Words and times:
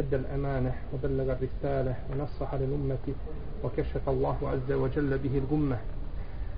أدى 0.00 0.16
الأمانة 0.16 0.74
وبلغ 0.94 1.32
الرسالة 1.32 1.94
ونصح 2.12 2.54
للأمة 2.54 3.06
وكشف 3.64 4.08
الله 4.08 4.36
عز 4.42 4.72
وجل 4.72 5.18
به 5.18 5.38
الغمة 5.38 5.78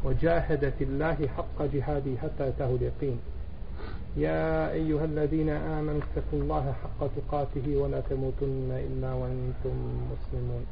وجاهد 0.04 0.72
في 0.78 0.84
الله 0.84 1.28
حق 1.36 1.62
جهاده 1.62 2.16
حتى 2.22 2.48
أتاه 2.48 2.74
اليقين. 2.74 3.18
يا 4.16 4.72
أيها 4.72 5.04
الذين 5.04 5.48
آمنوا 5.48 6.00
اتقوا 6.00 6.40
الله 6.42 6.72
حق 6.82 7.08
تقاته 7.16 7.76
ولا 7.76 8.00
تموتن 8.00 8.70
إلا 8.70 9.12
وأنتم 9.12 9.76
مسلمون. 10.12 10.66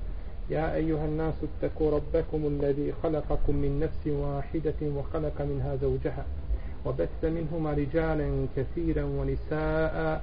يا 0.51 0.75
أيها 0.75 1.05
الناس 1.05 1.35
اتقوا 1.43 1.91
ربكم 1.91 2.47
الذي 2.47 2.93
خلقكم 3.03 3.57
من 3.57 3.81
نفس 3.81 4.07
واحدة 4.07 4.81
وخلق 4.83 5.43
منها 5.43 5.77
زوجها 5.77 6.25
وبث 6.87 7.25
منهما 7.25 7.73
رجالا 7.73 8.47
كثيرا 8.57 9.05
ونساء 9.05 10.23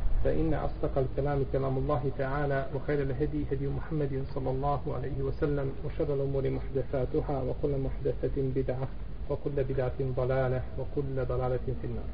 فإن 0.23 0.53
أصدق 0.53 0.97
الكلام 0.97 1.45
كلام 1.51 1.77
الله 1.77 2.11
تعالى 2.17 2.67
وخير 2.75 3.01
الهدي 3.01 3.45
هدي 3.51 3.67
محمد 3.67 4.23
صلى 4.33 4.49
الله 4.49 4.81
عليه 4.95 5.21
وسلم 5.21 5.71
وشر 5.85 6.13
الأمور 6.13 6.49
محدثاتها 6.49 7.43
وكل 7.43 7.77
محدثة 7.77 8.35
بدعة 8.37 8.87
وكل 9.29 9.63
بدعة 9.63 9.99
ضلالة 10.01 10.61
وكل 10.79 11.25
ضلالة 11.25 11.65
في 11.81 11.87
النار. 11.87 12.09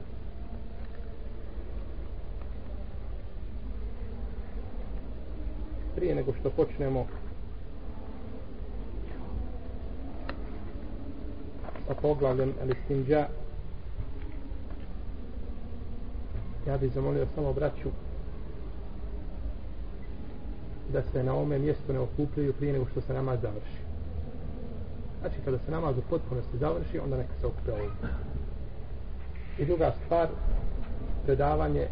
Prije 5.95 6.15
nego 6.15 6.33
što 6.39 6.49
počnemo 6.49 7.05
sa 11.87 11.93
poglavljem 11.93 12.53
Elistinđa 12.61 13.27
ja 16.67 16.77
bih 16.77 16.91
zamolio 16.93 17.27
samo 17.35 17.53
braću 17.53 17.89
da 20.93 21.01
se 21.01 21.23
na 21.23 21.33
ovome 21.33 21.59
mjestu 21.59 21.93
ne 21.93 21.99
okupljaju 21.99 22.53
prije 22.53 22.73
nego 22.73 22.85
što 22.91 23.01
se 23.01 23.13
namaz 23.13 23.39
završi. 23.41 23.81
Znači 25.19 25.35
kada 25.45 25.57
se 25.57 25.71
namaz 25.71 25.97
u 25.97 26.01
potpunosti 26.09 26.57
završi 26.57 26.99
onda 26.99 27.17
neka 27.17 27.33
se 27.41 27.47
okupe 27.47 27.71
ovdje. 27.71 28.09
I 29.59 29.65
druga 29.65 29.93
stvar 30.05 30.27
predavanje 31.25 31.87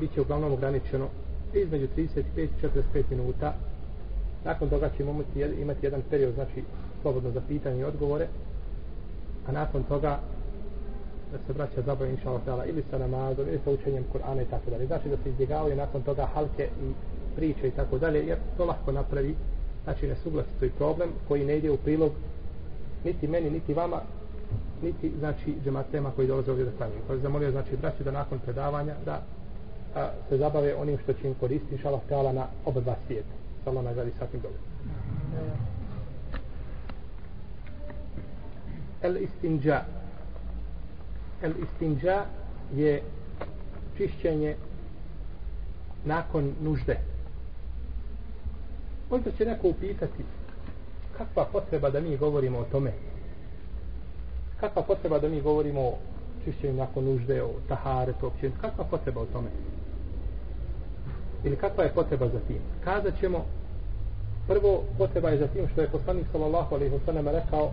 bit 0.00 0.14
će 0.14 0.20
uglavnom 0.20 0.52
ograničeno 0.52 1.08
između 1.54 1.88
35 1.96 2.22
i 2.36 2.48
45 2.62 3.04
minuta. 3.10 3.54
Nakon 4.44 4.68
toga 4.68 4.90
ćemo 4.96 5.10
imati, 5.10 5.60
imati 5.62 5.86
jedan 5.86 6.02
period 6.10 6.34
znači 6.34 6.64
slobodno 7.02 7.30
za 7.30 7.40
pitanje 7.48 7.80
i 7.80 7.84
odgovore 7.84 8.28
a 9.46 9.52
nakon 9.52 9.82
toga 9.82 10.20
da 11.34 11.38
se 11.46 11.52
vraća 11.52 11.82
zabav 11.86 12.10
inša 12.10 12.30
Allah 12.30 12.68
ili 12.68 12.82
sa 12.90 12.98
namazom 12.98 13.48
ili 13.48 13.60
sa 13.64 13.70
učenjem 13.70 14.04
Kur'ana 14.12 14.42
i 14.42 14.50
tako 14.50 14.70
dalje. 14.70 14.86
Znači 14.86 15.08
da 15.08 15.16
se 15.16 15.28
izbjegavaju 15.28 15.76
nakon 15.76 16.02
toga 16.02 16.26
halke 16.34 16.68
i 16.82 16.92
priče 17.36 17.68
i 17.68 17.70
tako 17.70 17.98
dalje 17.98 18.26
jer 18.26 18.38
to 18.56 18.64
lahko 18.64 18.92
napravi 18.92 19.34
znači 19.84 20.08
nesuglasicu 20.08 20.64
i 20.64 20.70
problem 20.70 21.10
koji 21.28 21.44
ne 21.44 21.56
ide 21.58 21.70
u 21.70 21.76
prilog 21.76 22.12
niti 23.04 23.28
meni 23.28 23.50
niti 23.50 23.74
vama 23.74 24.00
niti 24.82 25.12
znači 25.18 25.54
džematema 25.64 26.10
koji 26.16 26.28
dolaze 26.28 26.50
ovdje 26.50 26.64
da 26.64 26.76
klanjaju. 26.76 27.00
Pa 27.08 27.16
zamolio 27.16 27.50
znači 27.50 27.76
braću 27.76 28.04
da 28.04 28.10
nakon 28.10 28.38
predavanja 28.38 28.94
da 29.04 29.22
a, 29.94 30.08
se 30.28 30.38
zabave 30.38 30.74
onim 30.74 30.98
što 30.98 31.12
će 31.12 31.28
im 31.28 31.34
koristiti 31.34 31.74
inša 31.74 31.88
Allah 31.88 32.34
na 32.34 32.46
oba 32.64 32.80
dva 32.80 32.94
svijeta. 33.06 33.34
Samo 33.64 33.82
nagradi 33.82 34.12
svakim 34.18 34.40
dobro 34.40 34.58
el 39.04 39.16
istinđa 39.16 39.82
el 41.44 41.52
istinđa 41.64 42.24
je 42.74 43.02
čišćenje 43.96 44.56
nakon 46.04 46.52
nužde. 46.62 46.96
Možda 49.10 49.30
će 49.30 49.44
neko 49.44 49.68
upitati 49.68 50.24
kakva 51.18 51.44
potreba 51.52 51.90
da 51.90 52.00
mi 52.00 52.16
govorimo 52.16 52.58
o 52.58 52.64
tome? 52.64 52.92
Kakva 54.60 54.82
potreba 54.82 55.18
da 55.18 55.28
mi 55.28 55.40
govorimo 55.40 55.80
o 55.80 55.98
čišćenju 56.44 56.74
nakon 56.74 57.04
nužde 57.04 57.42
o 57.42 57.50
taharetu 57.68 58.26
opće? 58.26 58.50
Kakva 58.60 58.84
potreba 58.84 59.20
o 59.20 59.26
tome? 59.26 59.48
Ili 61.44 61.56
kakva 61.56 61.84
je 61.84 61.94
potreba 61.94 62.28
za 62.28 62.40
tim? 62.46 62.58
Kazat 62.84 63.20
ćemo 63.20 63.44
prvo 64.48 64.82
potreba 64.98 65.28
je 65.30 65.38
za 65.38 65.46
tim 65.46 65.68
što 65.72 65.80
je 65.80 65.88
poslanik 65.88 66.26
sallallahu 66.32 66.74
alaihi 66.74 66.94
wa 66.94 67.04
sallam 67.06 67.28
rekao 67.28 67.70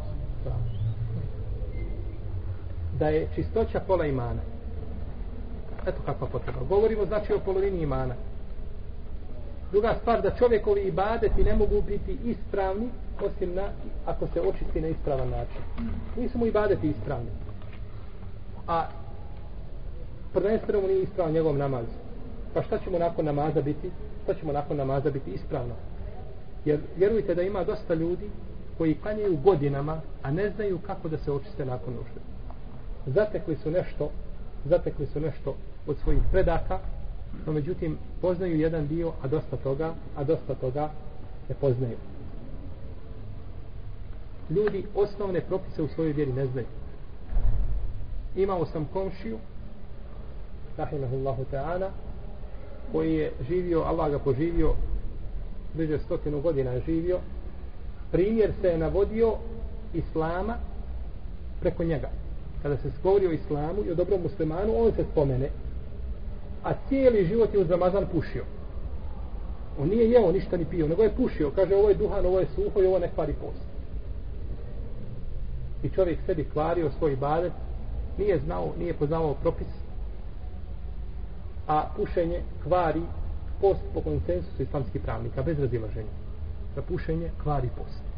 da 3.02 3.10
je 3.10 3.28
čistoća 3.36 3.80
pola 3.88 4.06
imana. 4.06 4.42
Eto 5.88 6.02
kakva 6.06 6.28
potreba. 6.28 6.60
Govorimo 6.70 7.06
znači 7.06 7.34
o 7.34 7.40
polovini 7.40 7.82
imana. 7.82 8.16
Druga 9.72 9.96
stvar 10.02 10.22
da 10.22 10.36
čovjekovi 10.36 10.82
ibadeti 10.82 11.44
ne 11.44 11.56
mogu 11.56 11.82
biti 11.82 12.18
ispravni 12.24 12.90
osim 13.22 13.56
na, 13.56 13.64
ako 14.06 14.28
se 14.28 14.42
očisti 14.42 14.82
na 14.82 14.88
ispravan 14.88 15.30
način. 15.30 15.62
Nisu 16.18 16.38
mu 16.38 16.46
ibadeti 16.46 16.90
ispravni. 16.90 17.30
A 18.68 18.88
prvenstveno 20.34 20.82
mu 20.82 20.88
nije 20.88 21.04
ispravan 21.04 21.34
njegov 21.34 21.58
namaz. 21.58 21.86
Pa 22.54 22.64
šta 22.64 22.80
ćemo 22.84 23.00
nakon 23.00 23.26
namaza 23.26 23.62
biti? 23.62 23.92
Šta 24.24 24.34
ćemo 24.34 24.54
nakon 24.54 24.78
namaza 24.78 25.10
biti 25.10 25.32
ispravno? 25.32 25.74
Jer 26.66 26.80
vjerujte 26.98 27.36
da 27.36 27.42
ima 27.42 27.64
dosta 27.64 27.94
ljudi 27.94 28.30
koji 28.78 28.96
klanjaju 28.96 29.38
godinama 29.44 30.02
a 30.24 30.32
ne 30.32 30.50
znaju 30.50 30.80
kako 30.88 31.10
da 31.10 31.18
se 31.18 31.32
očiste 31.32 31.66
nakon 31.66 31.94
nužde 31.94 32.32
zatekli 33.06 33.56
su 33.64 33.72
nešto 33.72 34.12
zatekli 34.66 35.06
su 35.06 35.20
nešto 35.20 35.56
od 35.88 35.98
svojih 36.04 36.22
predaka 36.32 36.80
no 37.46 37.54
međutim 37.54 37.98
poznaju 38.22 38.60
jedan 38.60 38.88
dio 38.88 39.12
a 39.22 39.28
dosta 39.28 39.58
toga 39.58 39.94
a 40.18 40.24
dosta 40.24 40.56
toga 40.56 40.90
ne 41.50 41.56
poznaju. 41.62 41.98
Ljudi 44.50 44.86
osnovne 44.96 45.42
propise 45.42 45.82
u 45.82 45.88
svojoj 45.88 46.14
vjeri 46.14 46.34
ne 46.34 46.46
znaju. 46.46 46.68
Imao 48.36 48.66
sam 48.66 48.88
komšiju 48.94 49.38
rahimahullahu 50.78 51.46
ta'ala 51.52 51.90
koji 52.92 53.14
je 53.14 53.32
živio, 53.48 53.82
Allah 53.82 54.12
ga 54.12 54.20
poživio 54.20 54.74
bliže 55.74 56.00
stotinu 56.00 56.42
godina 56.42 56.72
je 56.72 56.82
živio. 56.86 57.20
Primjer 58.12 58.52
se 58.62 58.68
je 58.68 58.78
navodio 58.78 59.36
islama 59.94 60.56
preko 61.62 61.84
njega 61.84 62.10
kada 62.62 62.78
se 62.78 62.92
govori 63.04 63.28
o 63.28 63.32
islamu 63.32 63.84
i 63.86 63.92
o 63.92 63.96
dobrom 63.96 64.22
muslimanu 64.22 64.74
on 64.78 64.92
se 64.96 65.06
spomene. 65.12 65.50
A 66.64 66.72
cijeli 66.90 67.26
život 67.26 67.54
je 67.54 67.60
uz 67.60 67.70
Ramazan 67.70 68.06
pušio. 68.12 68.44
On 69.80 69.90
nije 69.90 70.12
jeo 70.12 70.32
ništa 70.32 70.58
ni 70.58 70.66
pio 70.66 70.88
nego 70.88 71.04
je 71.04 71.16
pušio. 71.16 71.52
Kaže 71.56 71.76
ovo 71.76 71.90
je 71.90 71.96
duhan, 71.96 72.26
ovo 72.26 72.40
je 72.40 72.48
suho 72.56 72.82
i 72.82 72.86
ovo 72.86 73.00
ne 73.00 73.10
kvari 73.16 73.34
post. 73.34 73.66
I 75.84 75.90
čovjek 75.90 76.20
sebi 76.26 76.48
kvario 76.54 76.92
svoj 76.98 77.16
badet 77.16 77.54
nije 78.18 78.40
znao, 78.40 78.74
nije 78.80 78.94
poznavao 78.94 79.34
propis 79.34 79.68
a 81.68 81.88
pušenje 81.96 82.42
kvari 82.64 83.02
post 83.62 83.82
po 83.94 84.02
konsensusu 84.02 84.64
islamskih 84.64 85.02
pravnika 85.02 85.44
bez 85.44 85.60
razilaženja. 85.60 86.10
Da 86.76 86.82
pušenje 86.82 87.32
kvari 87.44 87.70
post 87.78 88.11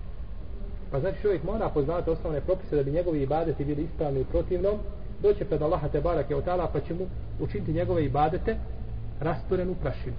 pa 0.94 1.00
znači 1.00 1.22
čovjek 1.22 1.44
mora 1.44 1.70
poznavati 1.70 2.10
osnovne 2.10 2.42
propise 2.42 2.76
da 2.76 2.84
bi 2.84 2.92
njegovi 2.92 3.22
ibadeti 3.22 3.66
bili 3.66 3.84
ispravni 3.84 4.20
i 4.22 4.26
protivnom 4.26 4.80
doće 5.22 5.46
pred 5.46 5.62
Allaha 5.62 5.88
te 5.88 6.02
barake 6.02 6.36
od 6.36 6.44
tala 6.46 6.70
pa 6.74 6.80
će 6.80 6.94
mu 6.94 7.08
učiniti 7.40 7.74
njegove 7.74 8.06
ibadete 8.06 8.58
rasturenu 9.20 9.76
prašinu. 9.82 10.16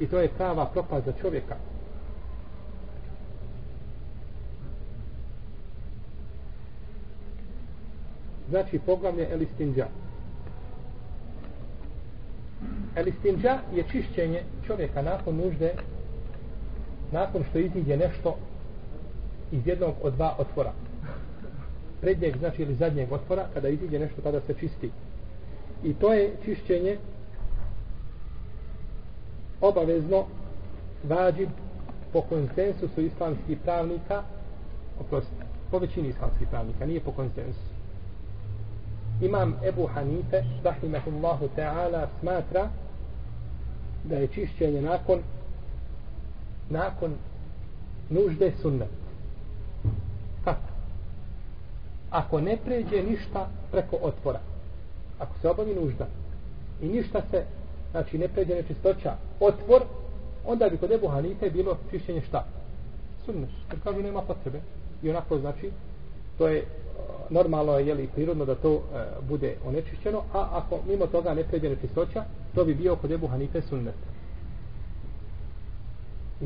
I 0.00 0.06
to 0.06 0.18
je 0.18 0.28
prava 0.28 0.66
propast 0.66 1.06
za 1.06 1.12
čovjeka. 1.20 1.56
Znači 8.50 8.78
poglavlje 8.78 9.28
Elistinđa. 9.32 9.86
Elistinđa 12.96 13.58
je 13.74 13.84
čišćenje 13.92 14.42
čovjeka 14.66 15.02
nakon 15.02 15.36
nužde, 15.36 15.74
nakon 17.12 17.44
što 17.50 17.58
iziđe 17.58 17.96
nešto 17.96 18.36
iz 19.52 19.66
jednog 19.66 19.94
od 20.02 20.14
dva 20.14 20.34
otvora. 20.38 20.72
Prednjeg, 22.00 22.36
znači, 22.38 22.62
ili 22.62 22.74
zadnjeg 22.74 23.12
otvora, 23.12 23.46
kada 23.54 23.68
iziđe 23.68 23.98
nešto, 23.98 24.22
tada 24.22 24.40
se 24.40 24.54
čisti. 24.60 24.90
I 25.84 25.94
to 25.94 26.12
je 26.12 26.36
čišćenje 26.44 26.98
obavezno 29.60 30.24
vađib 31.04 31.48
po 32.12 32.20
konsensusu 32.20 33.00
islamskih 33.00 33.58
pravnika, 33.64 34.22
oprostite, 35.00 35.44
po 35.70 35.78
većini 35.78 36.08
islamskih 36.08 36.48
pravnika, 36.48 36.86
nije 36.86 37.00
po 37.00 37.12
konsensusu. 37.12 37.74
Imam 39.22 39.56
Ebu 39.68 39.86
Hanife, 39.86 40.42
rahimahullahu 40.64 41.48
ta'ala, 41.56 42.06
smatra 42.20 42.68
da 44.04 44.16
je 44.16 44.26
čišćenje 44.26 44.82
nakon 44.82 45.18
nakon 46.70 47.14
nužde 48.10 48.52
sunnet. 48.62 49.03
Kako? 50.44 50.68
Ako 52.10 52.40
ne 52.40 52.56
pređe 52.64 53.02
ništa 53.02 53.48
preko 53.70 53.96
otvora, 54.02 54.40
ako 55.18 55.38
se 55.38 55.48
obavi 55.48 55.74
nužda 55.74 56.06
i 56.82 56.88
ništa 56.88 57.22
se, 57.30 57.44
znači 57.90 58.18
ne 58.18 58.28
pređe 58.28 58.54
nečistoća, 58.54 59.16
otvor, 59.40 59.82
onda 60.46 60.68
bi 60.68 60.76
kod 60.76 60.92
Ebu 60.92 61.08
Hanife 61.08 61.50
bilo 61.50 61.76
čišćenje 61.90 62.20
šta? 62.20 62.44
Sunnet. 63.24 63.50
Jer 63.70 63.80
kažu 63.84 64.02
nema 64.02 64.22
potrebe. 64.22 64.60
I 65.02 65.10
onako 65.10 65.38
znači, 65.38 65.70
to 66.38 66.48
je 66.48 66.58
eh, 66.58 66.64
normalno 67.30 67.78
je 67.78 67.94
li 67.94 68.08
prirodno 68.14 68.44
da 68.44 68.54
to 68.54 68.74
e, 68.74 68.80
bude 69.28 69.56
onečišćeno, 69.66 70.22
a 70.32 70.48
ako 70.52 70.78
mimo 70.88 71.06
toga 71.06 71.34
ne 71.34 71.44
pređe 71.44 71.68
nečistoća, 71.68 72.24
to 72.54 72.64
bi 72.64 72.74
bio 72.74 72.96
kod 72.96 73.10
Ebu 73.10 73.26
Hanife 73.26 73.62
sunnet. 73.62 73.94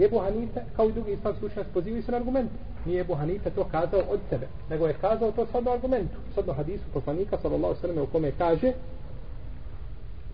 Ebu 0.04 0.18
Hanife, 0.18 0.60
kao 0.76 0.88
i 0.88 0.92
drugi 0.92 1.12
islamski 1.12 1.46
učenjaci, 1.46 1.70
pozivaju 1.74 2.02
se 2.02 2.12
na 2.12 2.16
argument. 2.16 2.50
Nije 2.84 3.00
Ebu 3.00 3.14
Hanife 3.14 3.50
to 3.50 3.64
kazao 3.64 4.00
od 4.00 4.20
sebe, 4.30 4.46
nego 4.70 4.86
je 4.86 4.94
kazao 5.00 5.32
to 5.32 5.46
shodno 5.46 5.70
argumentu. 5.70 6.16
Shodno 6.32 6.52
hadisu 6.52 6.84
poslanika, 6.92 7.38
sallallahu 7.42 7.74
sallam, 7.80 7.98
u 7.98 8.06
kome 8.06 8.32
kaže 8.38 8.72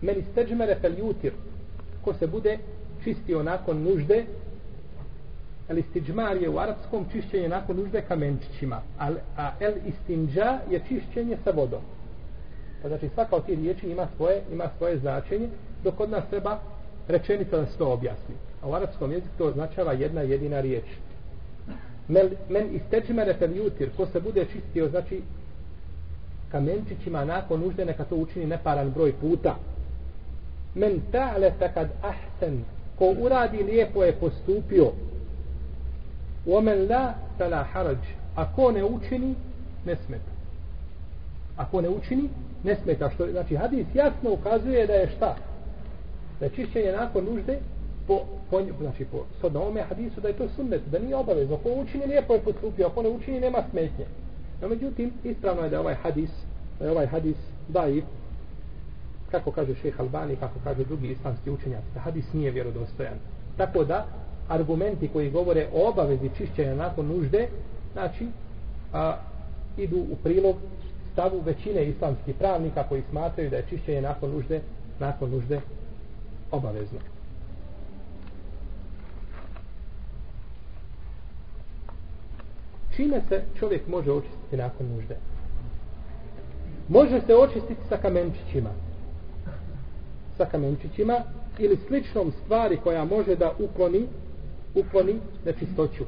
meni 0.01 0.23
steđmere 0.31 0.75
fel 0.81 0.99
jutir, 0.99 1.33
ko 2.03 2.13
se 2.13 2.27
bude 2.27 2.57
čistio 3.03 3.43
nakon 3.43 3.83
nužde, 3.83 4.25
El 5.69 5.77
istiđmar 5.77 6.37
je 6.37 6.49
u 6.49 6.59
arapskom 6.59 7.05
čišćenje 7.11 7.49
nakon 7.49 7.77
nužde 7.77 8.01
kamenčićima, 8.01 8.81
a, 8.99 9.09
a 9.37 9.51
el 9.59 9.73
istinđa 9.85 10.59
je 10.69 10.81
čišćenje 10.87 11.37
sa 11.43 11.51
vodom. 11.51 11.81
Pa 12.81 12.87
znači 12.87 13.09
svaka 13.13 13.35
od 13.35 13.45
tih 13.45 13.59
riječi 13.59 13.89
ima 13.89 14.07
svoje, 14.15 14.41
ima 14.51 14.69
svoje 14.77 14.97
značenje, 14.97 15.49
dok 15.83 15.99
od 15.99 16.09
nas 16.09 16.23
treba 16.29 16.59
rečenica 17.07 17.57
da 17.57 17.65
se 17.65 17.77
to 17.77 17.93
objasni 17.93 18.35
a 18.65 18.69
u 18.69 18.73
arabskom 18.73 19.11
jeziku 19.11 19.33
to 19.37 19.45
označava 19.45 19.93
jedna 19.93 20.21
jedina 20.21 20.61
riječ. 20.61 20.83
Men, 22.07 22.29
men 22.49 22.75
istečimere 22.75 23.33
fel 23.33 23.55
jutir, 23.57 23.89
ko 23.97 24.05
se 24.05 24.19
bude 24.19 24.45
čistio, 24.45 24.89
znači 24.89 25.21
kamenčićima 26.51 27.25
nakon 27.25 27.59
nužde 27.59 27.85
neka 27.85 28.03
to 28.03 28.15
učini 28.15 28.45
neparan 28.45 28.91
broj 28.91 29.13
puta. 29.21 29.55
Men 30.75 31.01
ta'le 31.11 31.51
takad 31.59 31.87
ahsen, 32.01 32.63
ko 32.99 33.15
uradi 33.19 33.63
lijepo 33.63 34.03
je 34.03 34.15
postupio, 34.15 34.91
omen 36.47 36.89
la 36.89 37.13
tala 37.37 37.63
harađ, 37.63 37.97
ako 38.35 38.71
ne 38.71 38.83
učini, 38.83 39.35
ne 39.85 39.95
smeta. 39.95 40.31
Ako 41.57 41.81
ne 41.81 41.89
učini, 41.89 42.29
ne 42.63 42.75
smeta. 42.75 43.09
Što, 43.09 43.31
znači, 43.31 43.55
hadis 43.55 43.87
jasno 43.93 44.31
ukazuje 44.31 44.87
da 44.87 44.93
je 44.93 45.11
šta? 45.17 45.35
Da 46.39 46.49
čišćenje 46.49 46.91
nakon 46.91 47.25
nužde 47.25 47.59
po, 48.07 48.21
po, 48.49 48.61
znači 48.81 49.05
po 49.05 49.25
sad 49.41 49.55
ome 49.55 49.81
hadisu 49.81 50.21
da 50.21 50.27
je 50.27 50.37
to 50.37 50.47
sunnet 50.55 50.81
da 50.91 50.99
nije 50.99 51.15
obavezno. 51.15 51.57
Ko 51.57 51.69
učini 51.69 52.05
lijepo 52.05 52.33
je 52.33 52.39
postupio 52.41 52.87
ako 52.87 53.01
ne 53.01 53.09
učini 53.09 53.39
nema 53.39 53.63
smetnje. 53.71 54.05
No 54.61 54.67
međutim 54.67 55.11
ispravno 55.23 55.63
je 55.63 55.69
da 55.69 55.79
ovaj 55.79 55.95
hadis 55.95 56.29
da 56.79 56.85
je 56.85 56.91
ovaj 56.91 57.05
hadis 57.07 57.35
daji 57.67 58.03
kako 59.31 59.51
kaže 59.51 59.75
šeha 59.75 60.03
Albani 60.03 60.35
kako 60.35 60.59
kaže 60.63 60.83
drugi 60.83 61.11
islamski 61.11 61.51
učenjaci 61.51 61.87
da 61.93 61.99
hadis 61.99 62.33
nije 62.33 62.51
vjerodostojan. 62.51 63.17
Tako 63.57 63.83
da 63.83 64.05
argumenti 64.49 65.07
koji 65.07 65.31
govore 65.31 65.67
o 65.73 65.89
obavezi 65.89 66.29
čišćenja 66.37 66.75
nakon 66.75 67.07
nužde, 67.07 67.47
znači, 67.93 68.27
a, 68.93 69.17
idu 69.77 69.97
u 69.97 70.15
prilog 70.23 70.55
stavu 71.13 71.41
većine 71.45 71.85
islamskih 71.85 72.35
pravnika 72.35 72.83
koji 72.83 73.03
smatraju 73.09 73.49
da 73.49 73.55
je 73.55 73.65
čišćenje 73.69 74.01
nakon 74.01 74.31
nužde, 74.31 74.61
nakon 74.99 75.31
nužde 75.31 75.61
obavezno. 76.51 76.99
Čime 82.95 83.21
se 83.29 83.41
čovjek 83.59 83.87
može 83.87 84.11
očistiti 84.11 84.57
nakon 84.57 84.87
nužde? 84.87 85.15
Može 86.89 87.21
se 87.21 87.35
očistiti 87.35 87.81
sa 87.89 87.97
kamenčićima. 87.97 88.69
Sa 90.37 90.45
kamenčićima 90.45 91.17
ili 91.57 91.77
sličnom 91.87 92.31
stvari 92.43 92.77
koja 92.83 93.05
može 93.05 93.35
da 93.35 93.53
ukloni 93.59 94.07
ukloni 94.75 95.19
nečistoću. 95.45 96.03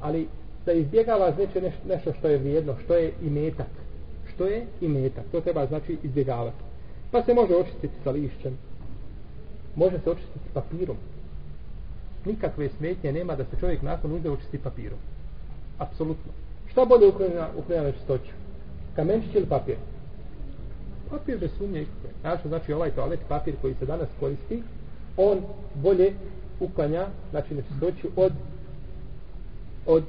Ali 0.00 0.28
da 0.66 0.72
izbjegava 0.72 1.32
znači 1.32 1.60
neš, 1.60 1.74
nešto 1.88 2.12
što 2.12 2.28
je 2.28 2.38
vrijedno, 2.38 2.74
što 2.84 2.94
je 2.94 3.12
i 3.22 3.30
metak. 3.30 3.66
Što 4.34 4.46
je 4.46 4.66
i 4.80 4.88
metak. 4.88 5.24
To 5.32 5.40
treba 5.40 5.66
znači 5.66 5.98
izbjegavati. 6.02 6.62
Pa 7.10 7.22
se 7.22 7.34
može 7.34 7.54
očistiti 7.54 7.94
sa 8.04 8.10
lišćem. 8.10 8.58
Može 9.76 9.98
se 9.98 10.10
očistiti 10.10 10.48
papirom. 10.54 10.96
Nikakve 12.24 12.68
smetnje 12.68 13.12
nema 13.12 13.36
da 13.36 13.44
se 13.44 13.56
čovjek 13.60 13.82
nakon 13.82 14.12
uđe 14.12 14.30
očisti 14.30 14.58
papirom. 14.58 14.98
Apsolutno. 15.80 16.32
Šta 16.70 16.84
bolje 16.84 17.08
uklonja, 17.08 17.48
uklonja 17.58 17.82
nečistoću? 17.82 18.32
Kamenčić 18.96 19.34
ili 19.34 19.46
papir? 19.46 19.76
Papir 21.10 21.38
bez 21.38 21.50
sumnje 21.58 21.82
ikakve. 21.82 22.10
Znači, 22.20 22.48
znači 22.48 22.72
ovaj 22.72 22.90
toalet 22.90 23.20
papir 23.28 23.54
koji 23.62 23.74
se 23.74 23.86
danas 23.86 24.08
koristi, 24.20 24.62
on 25.16 25.42
bolje 25.74 26.12
uklanja, 26.60 27.06
znači 27.30 27.54
nečistoću 27.54 28.08
od 28.16 28.32
od 29.86 30.04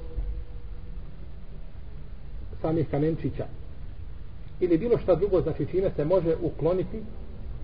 samih 2.61 2.89
kamenčića. 2.91 3.45
Ili 4.59 4.77
bilo 4.77 4.97
šta 4.97 5.15
drugo, 5.15 5.41
znači 5.41 5.67
čime 5.71 5.91
se 5.95 6.05
može 6.05 6.35
ukloniti 6.41 7.01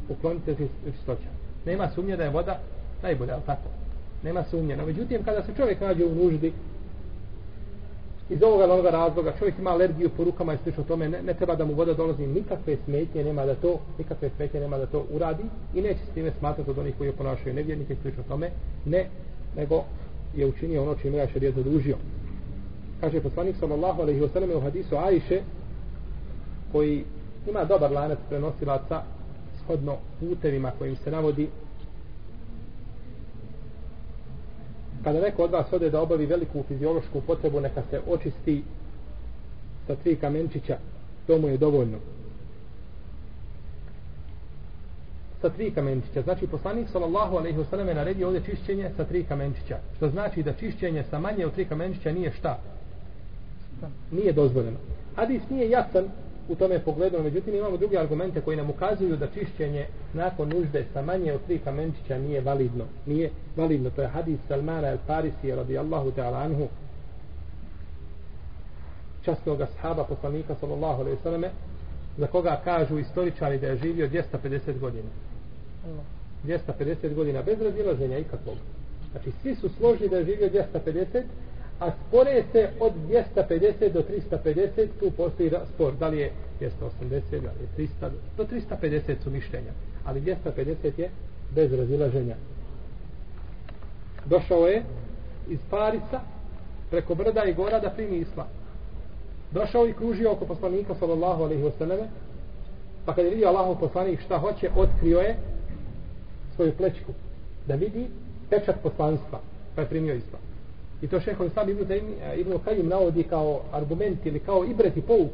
ukloniti 0.09 0.45
znači 0.45 0.67
nečistoća. 0.85 1.29
Nema 1.65 1.89
sumnje 1.95 2.17
da 2.17 2.23
je 2.23 2.29
voda 2.29 2.59
najbolja, 3.03 3.33
ali 3.33 3.43
tako? 3.45 3.69
Nema 4.23 4.43
sumnje. 4.43 4.77
No, 4.77 4.85
međutim, 4.85 5.23
kada 5.23 5.43
se 5.43 5.53
čovjek 5.57 5.81
nađe 5.81 6.05
u 6.05 6.15
nuždi, 6.15 6.53
iz 8.29 8.43
ovoga 8.43 8.63
ili 8.63 8.73
onoga 8.73 8.89
razloga 8.89 9.33
čovjek 9.39 9.59
ima 9.59 9.69
alergiju 9.69 10.09
po 10.09 10.23
rukama 10.23 10.53
i 10.53 10.57
slično 10.63 10.83
tome 10.83 11.09
ne, 11.09 11.21
ne 11.21 11.33
treba 11.33 11.55
da 11.55 11.65
mu 11.65 11.73
voda 11.73 11.93
dolazi 11.93 12.27
nikakve 12.27 12.77
smetnje 12.85 13.23
nema 13.23 13.45
da 13.45 13.55
to 13.55 13.79
nikakve 13.97 14.29
smetnje 14.35 14.59
nema 14.59 14.77
da 14.77 14.85
to 14.85 15.05
uradi 15.11 15.43
i 15.73 15.81
neće 15.81 15.99
s 16.11 16.13
time 16.13 16.31
smatrati 16.39 16.69
od 16.69 16.77
onih 16.77 16.95
koji 16.97 17.09
oponašaju 17.09 17.55
nevjernike 17.55 17.93
i 17.93 17.97
slično 18.01 18.23
tome 18.27 18.51
ne 18.85 19.05
nego 19.55 19.83
je 20.35 20.45
učinio 20.45 20.83
ono 20.83 20.95
čime 20.95 21.17
je 21.17 21.27
šarijet 21.33 21.55
zadužio. 21.55 21.95
Kaže 23.01 23.21
poslanik 23.21 23.55
sallallahu 23.59 24.01
alaihi 24.01 24.21
wa 24.21 24.33
sallam 24.33 24.51
u 24.51 24.59
hadisu 24.59 24.95
Ajše 24.95 25.41
koji 26.71 27.03
ima 27.49 27.65
dobar 27.65 27.91
lanac 27.91 28.19
prenosilaca 28.29 29.01
shodno 29.63 29.97
putevima 30.19 30.71
kojim 30.79 30.95
se 30.95 31.11
navodi 31.11 31.49
kada 35.03 35.21
neko 35.21 35.43
od 35.43 35.51
vas 35.51 35.73
ode 35.73 35.89
da 35.89 36.01
obavi 36.01 36.25
veliku 36.25 36.63
fiziološku 36.67 37.21
potrebu 37.21 37.59
neka 37.59 37.83
se 37.89 38.01
očisti 38.07 38.63
sa 39.87 39.95
tri 39.95 40.15
kamenčića. 40.15 40.77
To 41.27 41.37
mu 41.37 41.47
je 41.47 41.57
dovoljno. 41.57 41.97
Sa 45.41 45.49
tri 45.49 45.71
kamenčića. 45.71 46.21
Znači 46.21 46.47
poslanik 46.47 46.89
sallallahu 46.89 47.37
alejhi 47.37 47.57
ve 47.57 47.65
selleme 47.65 47.93
naredio 47.93 48.27
ovdje 48.27 48.43
čišćenje 48.45 48.91
sa 48.97 49.05
tri 49.05 49.23
kamenčića. 49.23 49.77
Što 49.95 50.09
znači 50.09 50.43
da 50.43 50.53
čišćenje 50.53 51.03
sa 51.09 51.19
manje 51.19 51.45
od 51.45 51.53
tri 51.53 51.65
kamenčića 51.65 52.11
nije 52.11 52.31
šta? 52.31 52.59
Nije 54.11 54.33
dozvoljeno. 54.33 54.77
Hadis 55.15 55.41
nije 55.49 55.69
jasan 55.69 56.05
u 56.49 56.55
tome 56.55 56.79
pogledu, 56.79 57.23
međutim 57.23 57.55
imamo 57.55 57.77
druge 57.77 57.97
argumente 57.97 58.41
koji 58.41 58.57
nam 58.57 58.69
ukazuju 58.69 59.17
da 59.17 59.27
čišćenje 59.27 59.85
nakon 60.13 60.49
nužde 60.49 60.85
sa 60.93 61.01
manje 61.01 61.33
od 61.33 61.41
tri 61.47 61.59
kamenčića 61.59 62.17
nije 62.17 62.41
validno. 62.41 62.85
Nije 63.05 63.29
validno, 63.55 63.89
to 63.89 64.01
je 64.01 64.07
hadis 64.07 64.39
Salmana 64.47 64.87
el 64.87 64.97
Farisi 65.07 65.55
radijallahu 65.55 66.11
ta'ala 66.11 66.45
anhu 66.45 66.67
častnog 69.27 69.61
ashaba 69.61 70.03
poslanika 70.03 70.55
sallallahu 70.55 71.01
alaihi 71.01 71.19
sallame 71.23 71.49
za 72.17 72.27
koga 72.27 72.61
kažu 72.63 72.99
istoričari 72.99 73.59
da 73.59 73.67
je 73.67 73.77
živio 73.77 74.09
250 74.09 74.79
godina. 74.79 75.09
250 76.43 77.13
godina 77.13 77.41
bez 77.41 77.61
razilaženja 77.61 78.17
ikakvog. 78.17 78.55
Znači 79.11 79.31
svi 79.41 79.55
su 79.55 79.69
složni 79.69 80.09
da 80.09 80.17
je 80.17 80.25
živio 80.25 80.49
250 80.49 81.23
a 81.79 81.91
spore 81.91 82.43
se 82.51 82.69
od 82.79 82.93
250 83.09 83.91
do 83.91 84.01
350, 84.01 84.87
tu 84.99 85.11
postoji 85.11 85.51
spor, 85.73 85.93
da 85.99 86.07
li 86.07 86.17
je 86.17 86.31
280, 86.61 86.69
da 87.31 87.51
li 87.51 87.83
je 87.83 87.87
300, 88.01 88.09
do 88.37 88.43
350 88.43 89.23
su 89.23 89.29
mišljenja, 89.29 89.71
ali 90.05 90.21
250 90.21 90.75
je 90.97 91.09
bez 91.55 91.73
razilaženja. 91.73 92.35
Došao 94.25 94.67
je 94.67 94.83
iz 95.49 95.59
Parisa 95.69 96.21
preko 96.89 97.15
brda 97.15 97.43
i 97.43 97.53
gora 97.53 97.79
da 97.79 97.89
primi 97.89 98.17
islam. 98.17 98.47
Došao 99.51 99.87
i 99.87 99.93
kružio 99.93 100.31
oko 100.31 100.45
poslanika 100.45 100.95
sallallahu 100.95 101.43
alaihi 101.43 101.63
wasallam, 101.63 102.05
pa 103.05 103.13
kad 103.13 103.25
je 103.25 103.31
vidio 103.31 103.47
Allahov 103.47 103.79
poslanik 103.79 104.21
šta 104.21 104.37
hoće, 104.37 104.69
otkrio 104.75 105.19
je 105.19 105.35
svoju 106.55 106.73
plečku 106.77 107.13
da 107.67 107.75
vidi 107.75 108.07
pečat 108.49 108.75
poslanstva 108.83 109.39
pa 109.75 109.81
je 109.81 109.87
primio 109.87 110.15
islam. 110.15 110.41
I 111.01 111.07
to 111.07 111.19
šeho 111.19 111.45
Islam 111.45 111.69
ibn, 111.69 111.91
eh, 111.91 112.39
ibn 112.39 112.59
Kajim 112.65 112.87
navodi 112.87 113.23
kao 113.23 113.61
argument 113.71 114.25
ili 114.25 114.39
kao 114.39 114.65
ibret 114.65 114.97
i 114.97 115.01
pouk. 115.01 115.29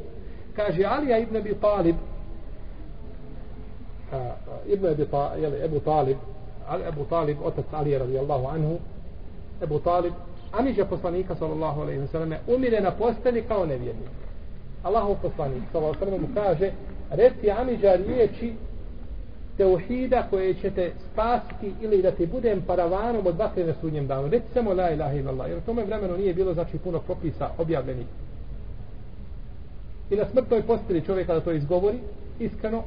Kaže 0.56 0.84
Alija 0.84 1.18
ibn 1.18 1.36
Abi 1.36 1.54
Talib 1.60 1.96
a, 4.12 4.34
ibn 4.66 4.86
Abi 4.86 5.06
Talib, 5.06 5.42
jeli, 5.42 5.64
Ebu 5.64 5.80
Talib 5.80 6.16
Ali, 6.68 6.84
Ebu 6.88 7.04
Talib, 7.04 7.36
otac 7.44 7.64
Alija 7.72 7.98
radijallahu 7.98 8.46
anhu 8.46 8.78
Ebu 9.62 9.78
Talib 9.78 10.12
Amiđa 10.52 10.84
poslanika 10.84 11.34
sallallahu 11.34 11.80
alaihi 11.80 12.00
wa 12.00 12.06
sallam 12.06 12.32
umire 12.46 12.80
na 12.80 12.90
posteli 12.90 13.42
kao 13.42 13.66
nevjernik. 13.66 14.08
Allahov 14.82 15.16
poslanik 15.22 15.62
sallallahu 15.72 15.96
alaihi 15.96 16.12
wa 16.12 16.18
sallam 16.18 16.30
mu 16.30 16.34
kaže 16.34 16.72
reci 17.10 17.50
Amiđa 17.50 17.94
riječi 17.94 18.54
teuhida 19.56 20.26
koje 20.30 20.54
će 20.54 20.70
te 20.70 20.92
spasiti 21.12 21.72
ili 21.80 22.02
da 22.02 22.10
ti 22.10 22.26
budem 22.26 22.62
paravanom 22.66 23.26
od 23.26 23.36
vatre 23.36 23.64
na 23.64 23.74
sudnjem 23.80 24.06
danu. 24.06 24.28
Reci 24.28 24.46
samo 24.54 24.74
la 24.74 24.90
ilaha 24.90 25.14
illallah. 25.14 25.48
Jer 25.48 25.58
u 25.58 25.66
tome 25.66 25.84
vremenu 25.84 26.16
nije 26.16 26.34
bilo 26.34 26.54
znači 26.54 26.78
puno 26.78 27.00
propisa 27.00 27.50
objavljenih. 27.58 28.06
I 30.10 30.16
na 30.16 30.24
smrtnoj 30.32 30.62
posteli 30.62 31.04
čovjeka 31.06 31.34
da 31.34 31.40
to 31.40 31.52
izgovori, 31.52 31.98
iskreno, 32.38 32.82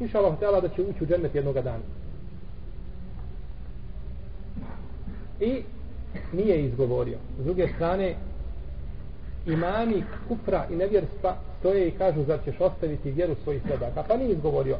inša 0.00 0.18
Allah 0.18 0.36
htjela 0.36 0.60
da 0.60 0.68
će 0.68 0.82
ući 0.82 1.04
u 1.04 1.06
džennet 1.06 1.34
jednoga 1.34 1.62
dana. 1.62 1.84
I 5.40 5.62
nije 6.32 6.64
izgovorio. 6.64 7.18
S 7.40 7.44
druge 7.44 7.68
strane, 7.76 8.14
imani 9.46 10.04
kufra 10.28 10.66
i 10.70 10.76
nevjerstva 10.76 11.36
stoje 11.58 11.88
i 11.88 11.90
kažu 11.90 12.24
zar 12.24 12.38
ćeš 12.44 12.60
ostaviti 12.60 13.10
vjeru 13.10 13.34
svojih 13.42 13.62
predaka. 13.62 14.02
Pa 14.08 14.16
nije 14.16 14.32
izgovorio. 14.32 14.76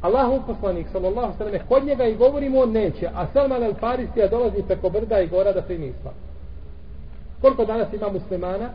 Allahu 0.00 0.46
poslanik 0.46 0.86
sallallahu 0.92 1.38
sallam 1.38 1.54
kod 1.68 1.84
njega 1.84 2.04
i 2.04 2.16
govorimo 2.16 2.60
on 2.60 2.72
neće. 2.72 3.06
A 3.14 3.26
Salman 3.32 3.62
al 3.62 3.74
Farisija 3.74 4.28
dolazi 4.28 4.62
preko 4.62 4.90
brda 4.90 5.20
i 5.20 5.28
gora 5.28 5.52
da 5.52 5.62
primi 5.62 5.86
islam. 5.86 6.14
Koliko 7.40 7.64
danas 7.64 7.92
ima 7.92 8.08
muslimana 8.12 8.70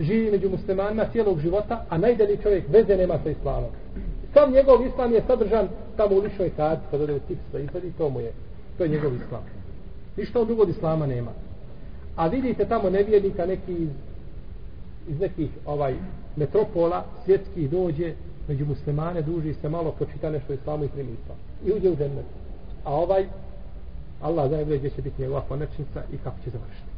živi 0.00 0.30
među 0.30 0.50
muslimanima 0.50 1.04
cijelog 1.12 1.40
života 1.40 1.84
a 1.88 1.98
najdeli 1.98 2.38
čovjek 2.42 2.64
veze 2.68 2.96
nema 2.96 3.18
sa 3.24 3.30
islamom. 3.30 3.70
Sam 4.32 4.52
njegov 4.52 4.86
islam 4.86 5.12
je 5.12 5.22
sadržan 5.26 5.68
tamo 5.96 6.16
u 6.16 6.20
ličnoj 6.20 6.50
karti 6.56 6.82
pa 6.84 6.90
kad 6.90 7.00
ode 7.00 7.14
u 7.14 7.18
tips 7.18 7.40
izvedi 7.48 7.92
to 7.98 8.08
mu 8.08 8.20
je 8.20 8.32
to 8.78 8.84
je 8.84 8.88
njegov 8.88 9.14
islam. 9.14 9.42
Ništa 10.16 10.40
od 10.40 10.46
drugog 10.46 10.68
islama 10.68 11.06
nema. 11.06 11.30
A 12.16 12.26
vidite 12.26 12.64
tamo 12.64 12.90
nevjernika 12.90 13.46
neki 13.46 13.72
iz, 13.72 13.88
iz 15.08 15.20
nekih 15.20 15.50
ovaj 15.66 15.94
metropola 16.36 17.04
svjetskih 17.24 17.70
dođe 17.70 18.12
među 18.48 18.66
muslimane 18.66 19.22
duži 19.22 19.54
se 19.54 19.68
malo 19.68 19.92
pročita 19.92 20.30
nešto 20.30 20.52
islamu 20.52 20.84
i 20.84 20.88
primi 20.88 21.10
islam. 21.22 21.38
I 21.66 21.72
uđe 21.72 21.90
u 21.90 21.96
džennet. 21.96 22.24
A 22.84 22.94
ovaj, 22.94 23.26
Allah 24.20 24.48
zna 24.48 24.62
gdje 24.62 24.90
će 24.90 25.02
biti 25.02 25.22
njegova 25.22 25.40
konačnica 25.48 26.02
i 26.12 26.18
kako 26.24 26.36
će 26.44 26.50
završiti. 26.50 26.90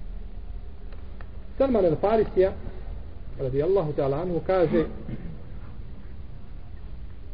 Salman 1.58 1.84
al 1.84 1.96
Farisija, 2.00 2.52
radi 3.38 3.62
Allahu 3.62 3.92
ta'ala 3.92 4.22
anhu, 4.22 4.40
kaže 4.46 4.84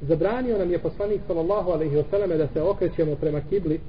zabranio 0.01 0.59
nam 0.59 0.71
je 0.71 0.79
poslanik 0.79 1.21
sallallahu 1.27 1.71
alaihi 1.71 1.97
wasallam 1.97 2.39
da 2.39 2.49
se 2.53 2.63
okrećemo 2.63 3.15
prema 3.15 3.41
kibli 3.41 3.81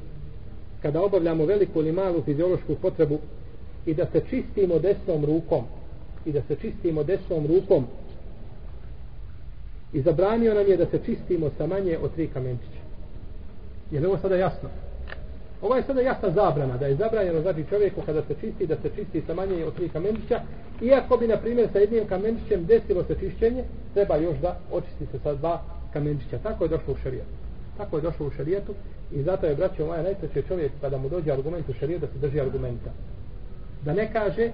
kada 0.81 1.01
obavljamo 1.01 1.45
veliku 1.45 1.79
ili 1.79 1.91
malu 1.91 2.21
fiziološku 2.21 2.75
potrebu 2.81 3.19
i 3.85 3.93
da 3.93 4.05
se 4.11 4.21
čistimo 4.29 4.79
desnom 4.79 5.25
rukom 5.25 5.63
i 6.25 6.31
da 6.31 6.41
se 6.47 6.55
čistimo 6.55 7.03
desnom 7.03 7.47
rukom 7.47 7.85
i 9.95 10.01
zabranio 10.01 10.53
nam 10.53 10.67
je 10.67 10.77
da 10.77 10.85
se 10.85 10.99
čistimo 11.05 11.49
sa 11.57 11.67
manje 11.67 11.97
od 11.97 12.13
tri 12.15 12.27
kamenčića. 12.27 12.81
Je 13.91 13.99
li 13.99 14.05
ovo 14.05 14.17
sada 14.17 14.35
jasno? 14.35 14.69
Ovo 15.61 15.75
je 15.75 15.83
sada 15.83 16.01
jasna 16.01 16.29
zabrana, 16.31 16.77
da 16.77 16.85
je 16.85 16.95
zabranjeno 16.95 17.41
znači 17.41 17.63
čovjeku 17.69 18.01
kada 18.05 18.21
se 18.21 18.35
čisti, 18.41 18.67
da 18.67 18.75
se 18.75 18.89
čisti 18.95 19.23
sa 19.27 19.33
manje 19.33 19.65
od 19.65 19.75
tri 19.75 19.89
kamenčića, 19.89 20.41
iako 20.81 21.17
bi, 21.17 21.27
na 21.27 21.37
primjer, 21.37 21.69
sa 21.73 21.79
jednim 21.79 22.07
kamenčićem 22.07 22.65
desilo 22.65 23.03
se 23.03 23.15
čišćenje, 23.19 23.63
treba 23.93 24.15
još 24.15 24.37
da 24.41 24.59
očisti 24.71 25.05
se 25.11 25.19
sa 25.23 25.33
dva 25.33 25.61
kamenčića. 25.93 26.37
Tako 26.43 26.63
je 26.63 26.69
došlo 26.69 26.93
u 26.93 26.97
šarijetu. 27.03 27.35
Tako 27.77 27.97
je 27.97 28.01
došlo 28.01 28.27
u 28.27 28.31
šarijetu 28.31 28.73
i 29.11 29.23
zato 29.23 29.45
je, 29.45 29.55
braćo 29.55 29.85
moja, 29.85 30.03
najpreće 30.03 30.41
čovjek 30.47 30.71
kada 30.81 30.97
mu 30.97 31.09
dođe 31.09 31.31
argument 31.31 31.69
u 31.69 31.73
šarijetu 31.73 32.05
da 32.05 32.11
se 32.11 32.27
drži 32.27 32.41
argumenta. 32.41 32.91
Da 33.85 33.93
ne 33.93 34.13
kaže, 34.13 34.51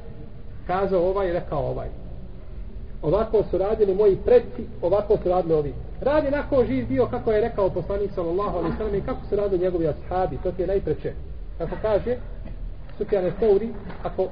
kazao 0.68 1.10
ovaj, 1.10 1.34
rekao 1.34 1.60
ovaj 1.60 1.90
ovako 3.02 3.44
su 3.52 3.58
radili 3.58 3.96
moji 3.96 4.16
predci, 4.16 4.66
ovako 4.82 5.18
su 5.24 5.30
radili 5.30 5.54
ovi. 5.54 5.74
Radi 6.02 6.32
nakon 6.32 6.66
živ 6.68 6.88
bio 6.88 7.06
kako 7.06 7.32
je 7.32 7.42
rekao 7.42 7.70
poslanik 7.70 8.12
sallallahu 8.16 8.58
alaihi 8.58 8.78
sallam 8.78 8.96
i 8.96 9.02
kako 9.02 9.20
su 9.30 9.36
radili 9.36 9.64
njegovi 9.64 9.88
ashabi, 9.88 10.38
to 10.44 10.52
ti 10.52 10.62
je 10.62 10.68
najpreče. 10.68 11.14
Kako 11.58 11.76
kaže, 11.82 12.18
Sufjane 12.98 13.32
Seuri, 13.40 13.70
ako 14.04 14.28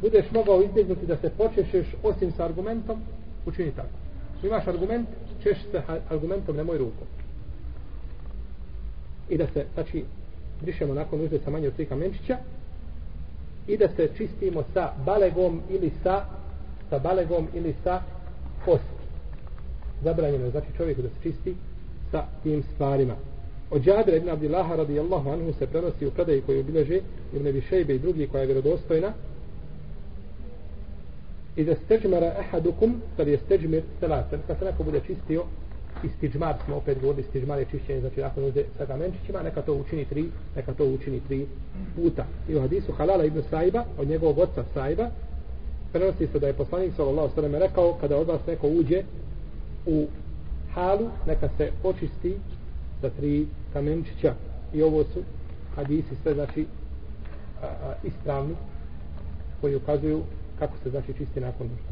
budeš 0.00 0.30
mogao 0.30 0.62
izbjegnuti 0.62 1.06
da 1.06 1.16
se 1.16 1.30
počešeš 1.30 1.86
osim 2.02 2.32
sa 2.32 2.44
argumentom, 2.44 3.00
učini 3.46 3.72
tako. 3.72 3.88
Imaš 4.42 4.66
argument, 4.66 5.08
češ 5.42 5.58
se 5.70 5.82
argumentom, 6.10 6.56
nemoj 6.56 6.78
rukom. 6.78 7.06
I 9.28 9.38
da 9.38 9.46
se, 9.46 9.66
znači, 9.74 10.04
brišemo 10.60 10.94
nakon 10.94 11.20
uzeti 11.20 11.44
sa 11.44 11.50
manje 11.50 11.68
od 11.68 11.74
tri 11.74 11.86
kamenčića 11.86 12.36
i 13.66 13.76
da 13.76 13.88
se 13.88 14.08
čistimo 14.16 14.64
sa 14.74 14.92
balegom 15.04 15.60
ili 15.70 15.90
sa 16.02 16.24
sa 16.90 16.98
balegom 16.98 17.48
ili 17.54 17.74
sa 17.84 18.02
kosti. 18.64 19.00
Zabranjeno 20.04 20.44
je 20.44 20.50
znači 20.50 20.66
čovjeku 20.76 21.02
da 21.02 21.08
se 21.08 21.22
čisti 21.22 21.54
sa 22.10 22.24
tim 22.42 22.62
stvarima. 22.74 23.14
Od 23.70 23.86
Jadra 23.86 24.16
ibn 24.16 24.28
Abdillaha 24.28 24.76
radijallahu 24.76 25.30
anhu 25.30 25.52
se 25.52 25.66
prenosi 25.66 26.06
u 26.06 26.10
predaji 26.10 26.40
koju 26.40 26.60
obileže 26.60 27.00
Ibn 27.34 27.46
Abi 27.46 27.60
Šejbe 27.60 27.94
i 27.94 27.98
drugi 27.98 28.26
koja 28.26 28.40
je 28.40 28.46
vjerodostojna 28.46 29.12
i 31.56 31.64
da 31.64 31.74
steđmara 31.84 32.34
ehadukum 32.38 33.02
kad 33.16 33.28
je 33.28 33.38
steđmir 33.38 33.82
selasen 34.00 34.40
kad 34.46 34.58
se 34.58 34.64
neko 34.64 34.82
bude 34.82 35.00
čistio 35.06 35.44
istiđmar 36.04 36.54
smo 36.64 36.76
opet 36.76 37.00
govorili 37.00 37.22
istiđmar 37.22 37.58
je 37.58 37.66
čišćenje 37.70 38.00
znači 38.00 38.20
nakon 38.20 38.44
uze 38.44 38.64
sa 38.78 38.86
kamenčićima 38.86 39.42
neka 39.42 39.62
to 39.62 39.74
učini 39.74 40.04
tri 40.04 40.24
neka 40.56 40.74
to 40.74 40.84
učini 40.84 41.20
tri 41.28 41.46
puta 41.96 42.26
i 42.48 42.56
u 42.56 42.60
hadisu 42.60 42.92
Halala 42.92 43.24
ibn 43.24 43.42
Saiba 43.50 43.84
od 43.98 44.08
njegovog 44.08 44.38
oca 44.38 44.64
Saiba 44.74 45.10
prenosi 45.92 46.26
se 46.32 46.38
da 46.38 46.46
je 46.46 46.52
poslanik 46.52 46.92
sallallahu 46.96 47.30
alejhi 47.36 47.52
ve 47.52 47.58
rekao 47.58 47.96
kada 48.00 48.16
od 48.16 48.28
vas 48.28 48.40
neko 48.46 48.68
uđe 48.68 49.02
u 49.86 50.06
halu 50.74 51.08
neka 51.26 51.48
se 51.56 51.70
očisti 51.84 52.36
sa 53.00 53.10
tri 53.10 53.46
kamenčića 53.72 54.34
i 54.74 54.82
ovo 54.82 55.04
su 55.04 55.22
hadisi 55.76 56.16
sve 56.22 56.34
znači 56.34 56.66
a, 57.62 57.66
a, 57.66 57.94
ispravni 58.04 58.54
koji 59.60 59.76
ukazuju 59.76 60.22
kako 60.58 60.72
se 60.82 60.90
znači 60.90 61.12
čisti 61.18 61.40
nakon 61.40 61.66
nužda. 61.66 61.90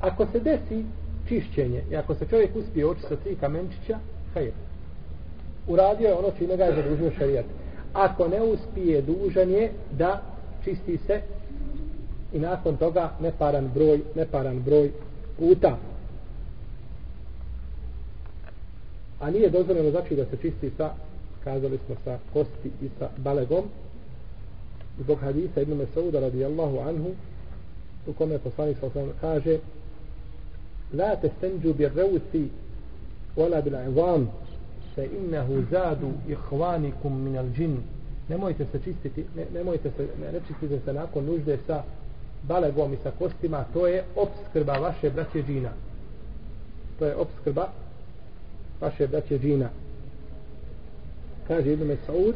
Ako 0.00 0.26
se 0.32 0.40
desi 0.40 0.84
čišćenje 1.28 1.82
i 1.90 1.96
ako 1.96 2.14
se 2.14 2.26
čovjek 2.30 2.56
uspije 2.56 2.86
očistiti 2.86 3.14
sa 3.14 3.22
tri 3.22 3.36
kamenčića, 3.36 3.98
hajde. 4.34 4.52
Uradio 5.66 6.08
je 6.08 6.14
ono 6.14 6.30
čime 6.38 6.56
ga 6.56 6.64
je 6.64 6.82
zadužio 6.82 7.10
šarijat. 7.18 7.44
Ako 7.92 8.28
ne 8.28 8.42
uspije, 8.42 9.02
dužan 9.02 9.50
je 9.50 9.70
da 9.98 10.22
čisti 10.64 10.98
se 11.06 11.20
i 12.34 12.38
nakon 12.38 12.76
toga 12.76 13.10
neparan 13.20 13.70
broj, 13.74 14.00
neparan 14.14 14.62
broj 14.62 14.90
puta. 15.38 15.76
A 19.20 19.30
nije 19.30 19.50
dozvoljeno 19.50 19.90
znači 19.90 20.16
da 20.16 20.24
se 20.24 20.36
čisti 20.42 20.70
sa, 20.76 20.90
kazali 21.44 21.78
smo 21.86 21.94
sa 22.04 22.18
kosti 22.32 22.70
i 22.82 22.88
sa 22.98 23.08
balegom. 23.16 23.64
Zbog 24.98 25.18
hadisa 25.20 25.60
Ibn 25.60 25.74
Mesauda 25.74 26.20
radijallahu 26.20 26.78
anhu 26.78 27.10
u 28.06 28.12
kome 28.12 28.38
poslanik 28.38 28.78
sa 28.80 28.86
osnovno 28.86 29.12
kaže 29.20 29.58
La 30.92 31.16
te 31.16 31.30
stenđu 31.36 31.74
bi 31.74 31.88
reusi 31.88 32.48
wala 33.36 33.62
bil 33.62 33.74
ivam 33.74 34.30
fe 34.94 35.08
innehu 35.18 35.62
zadu 35.70 36.10
ihvanikum 36.28 37.22
minal 37.22 37.46
džin 37.56 37.76
nemojte 38.28 38.66
se 38.72 38.80
čistiti 38.84 39.24
ne, 39.36 39.46
nemojte 39.54 39.90
se 39.96 40.08
ne, 40.20 40.32
ne 40.32 40.40
čistite 40.48 40.80
se 40.84 40.92
nakon 40.92 41.24
nužde 41.24 41.58
sa 41.66 41.82
balegom 42.48 42.92
i 42.92 42.96
sa 43.02 43.10
kostima, 43.18 43.64
to 43.72 43.86
je 43.86 44.04
obskrba 44.16 44.72
vaše 44.72 45.10
braće 45.10 45.42
džina. 45.42 45.70
To 46.98 47.06
je 47.06 47.16
obskrba 47.16 47.68
vaše 48.80 49.06
braće 49.06 49.38
džina. 49.38 49.68
Kaže 51.48 51.72
Ibn 51.72 51.86
Mesaud, 51.86 52.34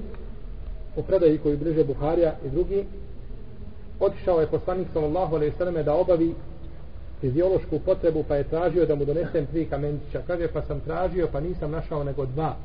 u 0.97 1.03
predaji 1.03 1.39
koji 1.39 1.57
bliže 1.57 1.85
Buharija 1.85 2.35
i 2.47 2.51
drugi, 2.51 2.85
otišao 4.01 4.41
je 4.41 4.47
poslanik 4.47 4.89
sallallahu 4.93 5.37
alaihi 5.37 5.57
sallam 5.59 5.85
da 5.85 5.95
obavi 5.95 6.35
fiziološku 7.21 7.79
potrebu 7.79 8.25
pa 8.29 8.37
je 8.37 8.45
tražio 8.45 8.87
da 8.87 8.95
mu 8.95 9.05
donesem 9.05 9.47
tri 9.47 9.65
kamenčića. 9.65 10.23
Kaže 10.27 10.49
pa 10.53 10.63
sam 10.63 10.81
tražio 10.81 11.29
pa 11.33 11.41
nisam 11.41 11.71
našao 11.71 12.05
nego 12.05 12.27
dva. 12.27 12.57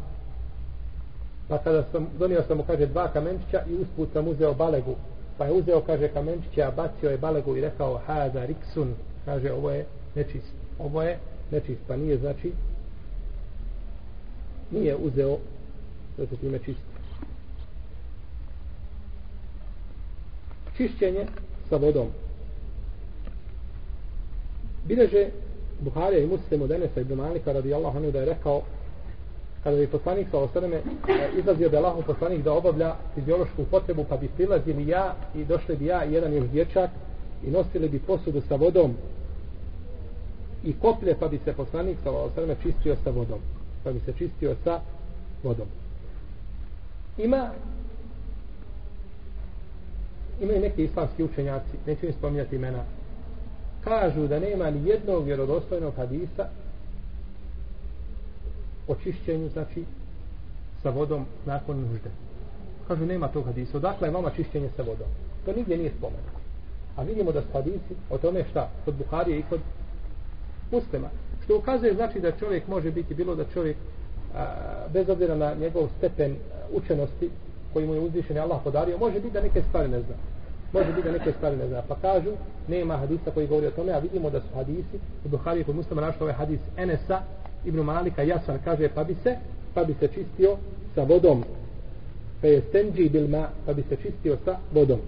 Pa 1.48 1.58
kada 1.58 1.84
sam, 1.92 2.08
donio 2.20 2.44
sam 2.48 2.58
mu 2.58 2.64
kaže 2.64 2.86
dva 2.86 3.08
kamenčića 3.08 3.62
i 3.70 3.76
usput 3.76 4.10
sam 4.14 4.28
uzeo 4.28 4.54
balegu. 4.54 4.96
Pa 5.38 5.46
je 5.46 5.52
uzeo 5.52 5.82
kaže 5.82 6.08
kamenčića, 6.08 6.72
bacio 6.76 7.10
je 7.10 7.18
balegu 7.18 7.58
i 7.58 7.62
rekao 7.62 7.98
haza 7.98 8.46
riksun. 8.46 8.94
Kaže 9.26 9.52
ovo 9.52 9.72
je 9.72 9.86
nečist. 10.16 10.54
Ovo 10.80 11.02
je 11.02 11.20
nečist. 11.52 11.82
Pa 11.88 11.96
nije 11.96 12.18
znači 12.18 12.52
nije 14.72 14.96
uzeo 14.96 15.38
da 16.18 16.26
se 16.28 16.38
time 16.38 16.60
čisti. 16.60 16.94
Čišćenje 20.78 21.26
sa 21.70 21.76
vodom. 21.76 22.08
Bileže 24.86 25.28
Buharija 25.80 26.24
i 26.24 26.28
Muslim 26.28 26.62
od 26.62 26.72
Enesa 26.72 27.02
ibn 27.02 27.14
Malika 27.14 27.52
radijallahu 27.52 27.98
anhu 27.98 28.12
da 28.12 28.20
je 28.20 28.26
rekao 28.26 28.62
kada 29.64 29.78
bi 29.78 29.88
poslanik 29.88 30.28
sa 30.32 30.38
osreme 30.38 30.76
e, 30.76 30.82
izlazio 31.40 31.70
da 31.70 31.78
je 31.78 32.04
poslanik 32.08 32.44
da 32.44 32.54
obavlja 32.54 32.96
fiziološku 33.16 33.66
potrebu 33.72 34.06
pa 34.10 34.18
bi 34.18 34.28
prilazili 34.28 34.88
ja 34.88 35.16
i 35.36 35.46
došli 35.46 35.76
bi 35.76 35.86
ja 35.86 36.06
i 36.06 36.14
jedan 36.14 36.34
još 36.34 36.46
dječak 36.46 36.90
i 37.44 37.52
nosili 37.52 37.90
bi 37.90 38.00
posudu 38.00 38.42
sa 38.42 38.56
vodom 38.56 38.96
i 40.64 40.74
koplje 40.82 41.16
pa 41.20 41.28
bi 41.28 41.40
se 41.46 41.54
poslanik 41.54 41.98
sa 42.04 42.12
osreme 42.12 42.56
čistio 42.64 42.96
sa 43.04 43.10
vodom. 43.10 43.40
Pa 43.84 43.92
bi 43.92 44.00
se 44.00 44.14
čistio 44.18 44.56
sa 44.64 44.80
vodom. 45.44 45.68
Ima 47.18 47.50
imaju 50.42 50.60
neki 50.60 50.84
islamski 50.84 51.24
učenjaci 51.24 51.78
neću 51.86 52.06
im 52.06 52.14
spominjati 52.14 52.56
imena 52.56 52.84
kažu 53.84 54.28
da 54.28 54.40
nema 54.40 54.70
ni 54.72 54.90
jednog 54.90 55.26
vjerodostojnog 55.26 55.94
hadisa 55.96 56.48
o 58.88 58.96
čišćenju 58.96 59.50
znači 59.50 59.84
sa 60.84 60.90
vodom 60.90 61.26
nakon 61.46 61.82
nužde. 61.82 62.10
Kažu 62.88 63.06
nema 63.06 63.28
tog 63.28 63.46
hadisa. 63.46 63.78
Odakle 63.78 64.08
je 64.08 64.12
vama 64.12 64.30
čišćenje 64.36 64.70
sa 64.76 64.82
vodom? 64.84 65.08
To 65.46 65.54
nigdje 65.54 65.78
nije 65.78 65.92
spomenuto. 65.98 66.40
A 66.96 67.04
vidimo 67.04 67.32
da 67.32 67.42
su 67.42 67.48
hadisi 67.54 67.96
o 68.10 68.18
tome 68.18 68.44
šta? 68.52 68.70
Kod 68.86 68.96
Buharije 68.96 69.40
i 69.40 69.44
kod 69.50 69.60
muslima. 70.72 71.10
Što 71.44 71.58
ukazuje 71.58 71.94
znači 71.94 72.20
da 72.20 72.32
čovjek 72.32 72.68
može 72.68 72.92
biti 72.92 73.16
bilo 73.16 73.36
da 73.36 73.44
čovjek 73.54 73.78
a, 74.36 74.46
bez 74.94 75.10
obzira 75.10 75.36
na 75.36 75.54
njegov 75.54 75.88
stepen 75.98 76.32
e, 76.32 76.36
učenosti 76.74 77.30
koji 77.74 77.88
mu 77.88 77.94
je 77.94 78.00
uzvišen 78.00 78.38
Allah 78.38 78.62
podario 78.64 78.98
može 78.98 79.20
biti 79.20 79.34
da 79.34 79.42
neke 79.42 79.62
stvari 79.70 79.90
ne 79.90 80.02
zna. 80.02 80.16
Može 80.74 80.94
biti 80.94 81.08
da 81.08 81.12
neke 81.12 81.32
stvari 81.32 81.58
ne 81.58 81.68
zna. 81.68 81.82
Pa 81.88 81.96
kažu, 81.96 82.32
nema 82.68 82.98
hadisa 82.98 83.32
koji 83.34 83.48
govori 83.48 83.68
o 83.68 83.72
tome, 83.72 83.92
a 83.92 84.00
vidimo 84.00 84.30
da 84.30 84.40
su 84.42 84.48
hadisi, 84.56 84.98
u 85.26 85.30
Buhari 85.30 85.64
kod 85.64 85.76
muslima 85.76 86.02
našli 86.02 86.22
ovaj 86.22 86.34
hadis 86.34 86.60
Enesa, 86.78 87.22
Ibn 87.66 87.80
Malika, 87.80 88.22
jasan, 88.22 88.60
kaže, 88.64 88.90
pa 88.96 89.04
bi 89.04 89.16
se, 89.24 89.36
pa 89.74 89.84
bi 89.84 89.96
se 90.00 90.08
čistio 90.08 90.58
sa 90.96 91.04
vodom. 91.04 91.44
Pa 92.42 92.48
je 92.48 92.62
stenđi 92.62 93.10
bilma, 93.10 93.48
pa 93.66 93.74
bi 93.74 93.84
se 93.90 93.96
čistio 93.96 94.38
sa 94.46 94.58
vodom. 94.74 95.00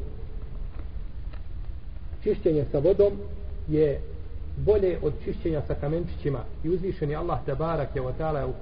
Čišćenje 2.24 2.66
sa 2.72 2.80
vodom 2.80 3.12
je 3.68 4.02
bolje 4.58 4.98
od 5.02 5.14
čišćenja 5.24 5.62
sa 5.68 5.76
kamenčićima 5.76 6.40
i 6.64 6.70
uzvišeni 6.70 7.16
Allah 7.16 7.40
te 7.46 7.56
barak 7.56 7.96
je 7.96 8.02
u 8.02 8.12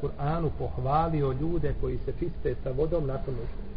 Kur'anu 0.01 0.49
pohvalio 0.59 1.31
ljude 1.41 1.73
koji 1.81 1.97
se 2.05 2.13
čiste 2.19 2.55
sa 2.63 2.71
vodom 2.71 3.07
nakon 3.07 3.33
nužde 3.33 3.73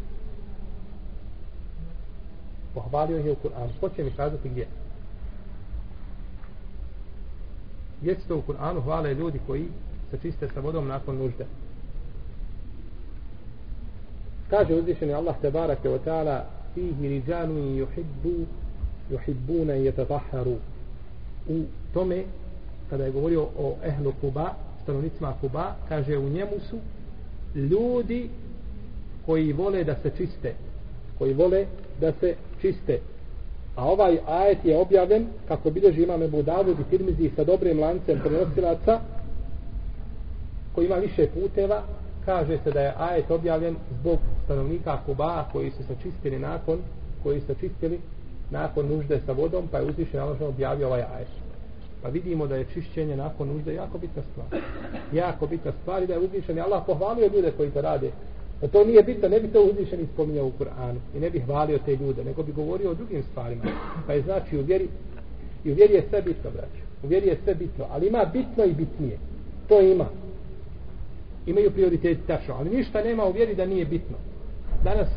pohvalio 2.77 3.17
je 3.17 3.31
u 3.31 3.35
Kur'anu. 3.35 3.71
Ko 3.79 3.89
će 3.89 4.03
mi 4.03 4.11
kazati 4.11 4.49
gdje? 4.49 4.67
Gdje 8.01 8.15
se 8.15 8.27
to 8.27 8.37
u 8.37 8.41
Kur'anu 8.47 8.83
hvale 8.83 9.13
ljudi 9.13 9.39
koji 9.47 9.67
se 10.11 10.17
čiste 10.21 10.47
sa 10.53 10.59
vodom 10.59 10.87
nakon 10.87 11.17
nužde? 11.17 11.45
Kaže 14.49 14.75
uzvišeni 14.75 15.13
Allah 15.13 15.35
te 15.41 15.51
barake 15.51 15.89
wa 15.89 15.99
ta'ala 16.05 16.45
fihi 16.73 17.09
riđanu 17.09 17.53
yuhibbu 17.53 18.45
yuhibbuna 19.11 19.73
yatatahharu. 19.73 20.55
u 21.49 21.63
tome 21.93 22.23
kada 22.89 23.05
je 23.05 23.11
govorio 23.11 23.41
o 23.57 23.75
ehlu 23.83 24.13
Kuba 24.21 24.53
stanovnicima 24.83 25.33
Kuba 25.41 25.75
kaže 25.89 26.17
u 26.17 26.29
njemu 26.29 26.59
su 26.69 26.77
ljudi 27.55 28.29
koji 29.25 29.53
vole 29.53 29.83
da 29.83 29.95
se 29.95 30.11
čiste 30.17 30.53
koji 31.17 31.33
vole 31.33 31.65
da 32.01 32.11
se 32.19 32.35
čiste. 32.61 32.99
A 33.75 33.85
ovaj 33.85 34.17
ajet 34.27 34.65
je 34.65 34.77
objavljen, 34.77 35.25
kako 35.47 35.71
bilježi 35.71 36.03
imam 36.03 36.23
Ebu 36.23 36.41
Davud 36.41 36.79
i 36.79 36.89
Tirmizi 36.89 37.31
sa 37.35 37.43
dobrim 37.43 37.79
lancem 37.79 38.19
prenosilaca, 38.19 38.99
koji 40.77 40.85
ima 40.85 40.95
više 40.95 41.27
puteva, 41.27 41.83
kaže 42.25 42.57
se 42.63 42.71
da 42.71 42.81
je 42.81 42.93
ajet 42.97 43.31
objavljen 43.31 43.75
zbog 43.99 44.19
stanovnika 44.45 44.99
Kuba 45.05 45.45
koji 45.51 45.71
su 45.71 45.83
se 45.83 45.95
čistili 46.03 46.39
nakon, 46.39 46.79
koji 47.23 47.39
su 47.39 47.47
se 47.47 47.55
čistili 47.59 47.99
nakon 48.51 48.87
nužde 48.87 49.19
sa 49.25 49.31
vodom, 49.31 49.67
pa 49.71 49.77
je 49.77 49.85
uzvišen 49.85 50.19
Allah 50.19 50.41
objavio 50.41 50.87
ovaj 50.87 51.01
ajet. 51.01 51.27
Pa 52.01 52.09
vidimo 52.09 52.47
da 52.47 52.55
je 52.55 52.65
čišćenje 52.73 53.15
nakon 53.17 53.47
nužde 53.47 53.73
jako 53.73 53.97
bitna 53.97 54.21
stvar. 54.31 54.61
Jako 55.13 55.47
bitna 55.47 55.71
stvar 55.81 56.03
i 56.03 56.07
da 56.07 56.13
je 56.13 56.19
uzvišen 56.19 56.59
Allah 56.59 56.83
pohvalio 56.85 57.29
ljude 57.33 57.51
koji 57.57 57.71
to 57.71 57.81
rade 57.81 58.11
Da 58.61 58.67
to 58.67 58.85
nije 58.85 59.03
bitno, 59.03 59.29
ne 59.29 59.39
bi 59.39 59.47
to 59.47 59.61
uzvišeni 59.61 60.07
spominjao 60.13 60.47
u 60.47 60.51
Kur'anu 60.59 60.99
i 61.15 61.19
ne 61.19 61.29
bi 61.29 61.39
hvalio 61.39 61.79
te 61.85 61.95
ljude, 61.95 62.23
nego 62.23 62.43
bi 62.43 62.51
govorio 62.51 62.91
o 62.91 62.93
drugim 62.93 63.23
stvarima. 63.31 63.63
Pa 64.07 64.13
je 64.13 64.21
znači 64.21 64.57
u 64.57 64.61
vjeri, 64.61 64.87
i 65.63 65.71
u 65.71 65.75
vjeri 65.75 65.93
je 65.93 66.05
sve 66.09 66.21
bitno, 66.21 66.51
braću. 66.51 66.81
U 67.03 67.07
vjeri 67.07 67.27
je 67.27 67.37
sve 67.43 67.55
bitno, 67.55 67.85
ali 67.89 68.07
ima 68.07 68.25
bitno 68.33 68.65
i 68.65 68.73
bitnije. 68.73 69.17
To 69.69 69.81
ima. 69.81 70.05
Imaju 71.47 71.71
prioritet 71.71 72.17
tačno, 72.27 72.55
ali 72.59 72.69
ništa 72.69 73.03
nema 73.03 73.25
u 73.25 73.31
vjeri 73.31 73.55
da 73.55 73.65
nije 73.65 73.85
bitno. 73.85 74.17
Danas 74.83 75.07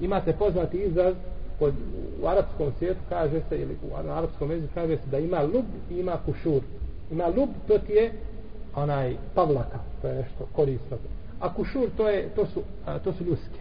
imate 0.00 0.32
poznati 0.32 0.78
izraz 0.78 1.14
kod, 1.58 1.74
u 2.22 2.26
arapskom 2.26 2.72
svijetu 2.78 3.00
kaže 3.08 3.40
se, 3.48 3.58
ili 3.58 3.76
u 3.92 3.96
arapskom 3.96 4.50
jeziku 4.50 4.74
kaže 4.74 4.96
se 4.96 5.10
da 5.10 5.18
ima 5.18 5.42
lub 5.42 5.64
i 5.90 5.98
ima 5.98 6.16
kušur. 6.26 6.62
Ima 7.10 7.26
lub, 7.26 7.48
to 7.68 7.78
ti 7.78 7.92
je 7.92 8.12
onaj 8.74 9.16
pavlaka, 9.34 9.78
to 10.02 10.08
je 10.08 10.14
nešto 10.14 10.48
korisno. 10.52 10.96
A 11.40 11.54
kušur 11.54 11.88
to, 11.96 12.08
je, 12.08 12.28
to, 12.36 12.46
su, 12.46 12.62
a, 12.86 12.98
to 12.98 13.12
su 13.12 13.24
ljuske. 13.24 13.60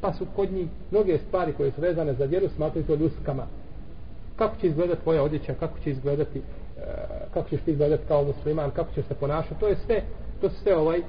Pa 0.00 0.12
su 0.12 0.26
kod 0.36 0.52
njih 0.52 0.66
mnoge 0.90 1.18
stvari 1.18 1.52
koje 1.52 1.70
su 1.70 1.80
vezane 1.80 2.14
za 2.14 2.24
vjeru 2.24 2.48
smatruju 2.56 2.86
to 2.86 2.94
ljuskama. 2.94 3.46
Kako 4.36 4.56
će 4.60 4.66
izgledati 4.66 5.02
tvoja 5.02 5.22
odjeća, 5.22 5.54
kako 5.54 5.78
će 5.78 5.90
izgledati, 5.90 6.38
e, 6.38 6.42
kako 7.34 7.48
ćeš 7.48 7.60
ti 7.60 7.70
izgledati 7.70 8.02
kao 8.08 8.24
musliman, 8.24 8.70
kako 8.70 8.94
ćeš 8.94 9.06
se 9.06 9.14
ponašati. 9.14 9.60
To 9.60 9.68
je 9.68 9.76
sve, 9.86 10.02
to 10.40 10.48
su 10.48 10.56
sve 10.62 10.76
ovaj 10.76 11.02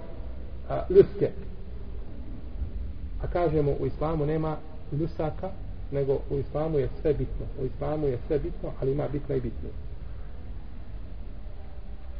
a, 0.69 0.83
ljuske. 0.89 1.29
A 3.21 3.27
kažemo 3.27 3.71
u 3.79 3.85
islamu 3.85 4.25
nema 4.25 4.57
ljusaka, 4.91 5.49
nego 5.91 6.19
u 6.29 6.37
islamu 6.37 6.79
je 6.79 6.89
sve 7.01 7.13
bitno. 7.13 7.45
U 7.61 7.65
islamu 7.65 8.07
je 8.07 8.17
sve 8.27 8.39
bitno, 8.39 8.69
ali 8.81 8.91
ima 8.91 9.07
bitno 9.07 9.35
i 9.35 9.41
bitno. 9.41 9.69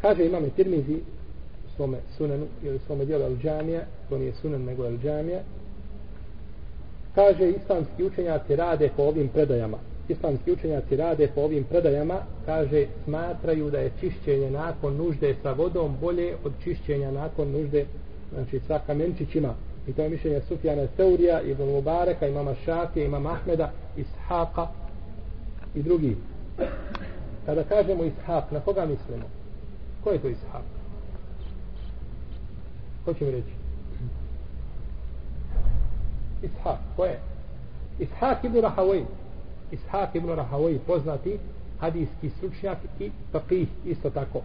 Kaže 0.01 0.25
imam 0.25 0.49
Tirmizi 0.55 0.95
u 1.65 1.75
svome 1.75 1.97
sunanu 2.17 2.45
ili 2.63 2.79
svome 2.85 3.05
dijelu 3.05 3.23
Al-đamija, 3.23 3.81
to 4.09 4.17
nije 4.17 4.33
sunan 4.41 4.63
nego 4.63 4.83
Al-đamija, 4.83 5.39
kaže 7.15 7.49
islamski 7.49 8.03
učenjaci 8.03 8.55
rade 8.55 8.89
po 8.97 9.03
ovim 9.03 9.27
predajama 9.27 9.77
islamski 10.11 10.51
učenjaci 10.51 10.95
rade 10.95 11.27
po 11.35 11.41
ovim 11.41 11.63
predajama 11.63 12.17
kaže 12.45 12.85
smatraju 13.03 13.71
da 13.71 13.79
je 13.79 13.91
čišćenje 13.99 14.51
nakon 14.51 14.97
nužde 14.97 15.35
sa 15.43 15.51
vodom 15.51 15.95
bolje 16.01 16.35
od 16.43 16.51
čišćenja 16.63 17.11
nakon 17.11 17.51
nužde 17.51 17.85
znači 18.33 18.59
sa 18.67 18.79
kamenčićima 18.87 19.53
i 19.87 19.93
to 19.93 20.01
je 20.01 20.09
mišljenje 20.09 20.41
Sufjana 20.47 20.87
Seurija 20.97 21.41
Ibn 21.41 21.63
Mubareka, 21.63 22.27
imama 22.27 22.55
Šafija, 22.65 23.05
imama 23.05 23.31
Ahmeda 23.31 23.71
Ishaqa 23.97 24.67
i 25.75 25.83
drugi 25.83 26.15
kada 27.45 27.63
kažemo 27.63 28.03
Ishaq 28.03 28.43
na 28.51 28.59
koga 28.59 28.85
mislimo? 28.85 29.25
ko 30.03 30.11
je 30.11 30.21
to 30.21 30.27
Ishaq? 30.27 30.65
Ko 33.05 33.13
će 33.13 33.25
mi 33.25 33.31
reći? 33.31 33.53
Ishak, 36.43 36.79
ko 36.95 37.05
je? 37.05 37.19
Ishak 37.99 38.43
ibn 38.43 38.61
Rahavoj. 38.61 39.05
Ishak 39.71 40.15
ibn 40.15 40.29
Rahavoj, 40.29 40.79
poznati 40.87 41.39
hadijski 41.79 42.29
stručnjak 42.29 42.77
i 42.99 43.11
faqih 43.33 43.67
isto 43.85 44.09
tako. 44.09 44.41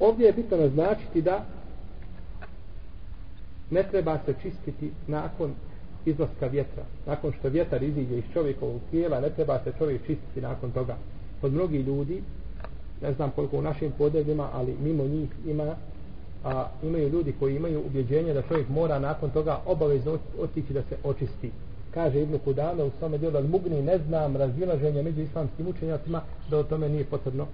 Ovdje 0.00 0.26
je 0.26 0.32
bitno 0.32 0.56
naznačiti 0.56 1.22
da 1.22 1.44
ne 3.70 3.82
treba 3.90 4.18
se 4.26 4.34
čistiti 4.42 4.92
nakon 5.06 5.54
izlaska 6.06 6.46
vjetra. 6.46 6.82
Nakon 7.06 7.32
što 7.32 7.48
vjetar 7.48 7.82
iziđe 7.82 8.18
iz 8.18 8.24
čovjekovog 8.32 8.80
tijela, 8.90 9.20
ne 9.20 9.30
treba 9.30 9.60
se 9.64 9.72
čovjek 9.78 10.06
čistiti 10.06 10.40
nakon 10.40 10.70
toga. 10.70 10.96
Kod 11.40 11.52
mnogi 11.52 11.78
ljudi, 11.78 12.22
ne 13.02 13.12
znam 13.12 13.30
koliko 13.30 13.58
u 13.58 13.62
našim 13.62 13.92
podebima, 13.98 14.48
ali 14.52 14.76
mimo 14.82 15.04
njih 15.04 15.28
ima 15.46 15.76
a, 16.44 16.66
imaju 16.82 17.08
ljudi 17.08 17.34
koji 17.38 17.56
imaju 17.56 17.82
ubjeđenje 17.86 18.34
da 18.34 18.42
čovjek 18.42 18.68
mora 18.68 18.98
nakon 18.98 19.30
toga 19.30 19.60
obavezno 19.66 20.18
otići 20.40 20.72
da 20.72 20.82
se 20.82 20.96
očisti. 21.04 21.50
Kaže 21.94 22.22
Ibn 22.22 22.38
Kudame 22.38 22.82
u 22.82 22.90
svome 22.98 23.18
djelu 23.18 23.34
Al-Mugni, 23.34 23.82
ne 23.82 23.98
znam 23.98 24.36
razilaženje 24.36 25.02
među 25.02 25.20
islamskim 25.20 25.68
učenjacima 25.68 26.20
da 26.50 26.58
o 26.58 26.62
tome 26.62 26.88
nije 26.88 27.04
potrebno 27.04 27.46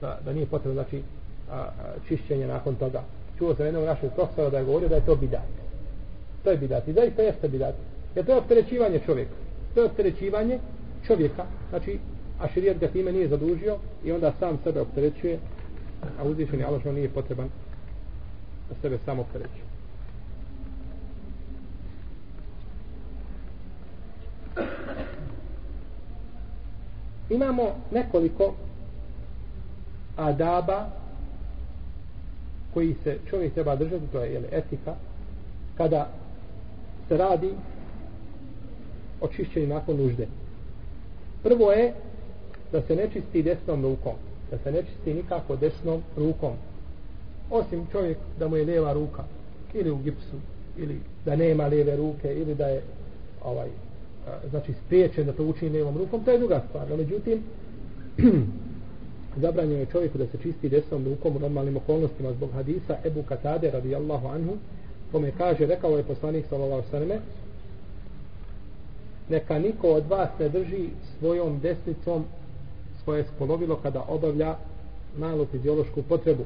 da, 0.00 0.18
da 0.24 0.32
nije 0.32 0.46
potrebno 0.46 0.82
znači 0.82 1.02
a, 1.50 1.56
a, 1.56 1.70
čišćenje 2.08 2.46
nakon 2.46 2.74
toga. 2.74 3.02
Čuo 3.38 3.54
sam 3.54 3.66
jednog 3.66 3.84
našeg 3.84 4.10
profesora 4.14 4.50
da 4.50 4.58
je 4.58 4.64
govorio 4.64 4.88
da 4.88 4.94
je 4.94 5.06
to 5.06 5.16
bidat. 5.16 5.48
To 6.44 6.50
je 6.50 6.56
bidat. 6.56 6.88
I 6.88 6.92
zaista 6.92 7.22
jeste 7.22 7.48
bidat. 7.48 7.74
Jer 8.14 8.26
to 8.26 8.32
je 8.32 8.38
opterećivanje 8.38 9.00
čovjeka. 9.06 9.34
To 9.74 9.80
je 9.80 9.86
opterećivanje 9.86 10.58
čovjeka. 11.06 11.44
Znači, 11.70 11.98
a 12.40 12.48
širijet 12.48 12.78
ga 12.78 12.88
time 12.88 13.12
nije 13.12 13.28
zadužio 13.28 13.76
i 14.04 14.12
onda 14.12 14.32
sam 14.38 14.58
sebe 14.64 14.80
opterećuje, 14.80 15.38
a 16.20 16.24
uzvišen 16.24 16.60
je 16.60 16.66
Allah 16.66 16.84
nije 16.84 17.08
potreban 17.08 17.48
da 18.68 18.74
sebe 18.82 18.98
samo 19.04 19.24
kreću. 19.32 19.64
Imamo 27.30 27.62
nekoliko 27.90 28.54
adaba 30.16 30.86
koji 32.74 32.94
se 33.04 33.18
čovjek 33.30 33.54
treba 33.54 33.76
držati, 33.76 34.06
to 34.12 34.20
je 34.20 34.32
jel, 34.32 34.42
etika, 34.52 34.94
kada 35.76 36.08
se 37.08 37.16
radi 37.16 37.50
o 39.20 39.28
čišćenju 39.28 39.66
nakon 39.66 39.96
nužde. 39.96 40.26
Prvo 41.42 41.72
je 41.72 41.92
da 42.72 42.82
se 42.82 42.96
ne 42.96 43.08
čisti 43.12 43.42
desnom 43.42 43.82
rukom. 43.82 44.14
Da 44.50 44.58
se 44.58 44.72
ne 44.72 44.82
čisti 44.82 45.14
nikako 45.14 45.56
desnom 45.56 46.02
rukom. 46.16 46.52
Osim 47.50 47.86
čovjek 47.92 48.18
da 48.38 48.48
mu 48.48 48.56
je 48.56 48.64
lijeva 48.64 48.92
ruka 48.92 49.24
ili 49.74 49.90
u 49.90 49.96
gipsu 49.96 50.36
ili 50.76 51.00
da 51.24 51.36
nema 51.36 51.66
lijeve 51.66 51.96
ruke 51.96 52.34
ili 52.34 52.54
da 52.54 52.66
je 52.66 52.82
ovaj 53.44 53.68
znači 54.50 54.72
spriječen 54.86 55.26
da 55.26 55.32
to 55.32 55.44
učini 55.44 55.70
lijevom 55.70 55.98
rukom, 55.98 56.24
to 56.24 56.30
je 56.30 56.38
druga 56.38 56.62
stvar. 56.68 56.90
No, 56.90 56.96
međutim, 56.96 57.42
zabranjeno 59.42 59.80
je 59.80 59.86
čovjeku 59.86 60.18
da 60.18 60.26
se 60.26 60.38
čisti 60.42 60.68
desnom 60.68 61.04
rukom 61.04 61.36
u 61.36 61.38
normalnim 61.38 61.76
okolnostima 61.76 62.32
zbog 62.32 62.50
hadisa 62.52 62.96
Ebu 63.04 63.22
Katade 63.22 63.70
radijallahu 63.70 64.28
anhu 64.28 64.52
kome 65.12 65.32
kaže, 65.38 65.66
rekao 65.66 65.96
je 65.96 66.02
poslanik 66.02 66.46
sallallahu 66.48 66.82
sallam 66.90 67.18
neka 69.28 69.58
niko 69.58 69.88
od 69.88 70.06
vas 70.08 70.28
ne 70.38 70.48
drži 70.48 70.88
svojom 71.18 71.60
desnicom 71.60 72.24
svoje 73.04 73.24
spolovilo 73.24 73.76
kada 73.76 74.04
obavlja 74.08 74.56
malu 75.18 75.46
fiziološku 75.46 76.02
potrebu 76.02 76.44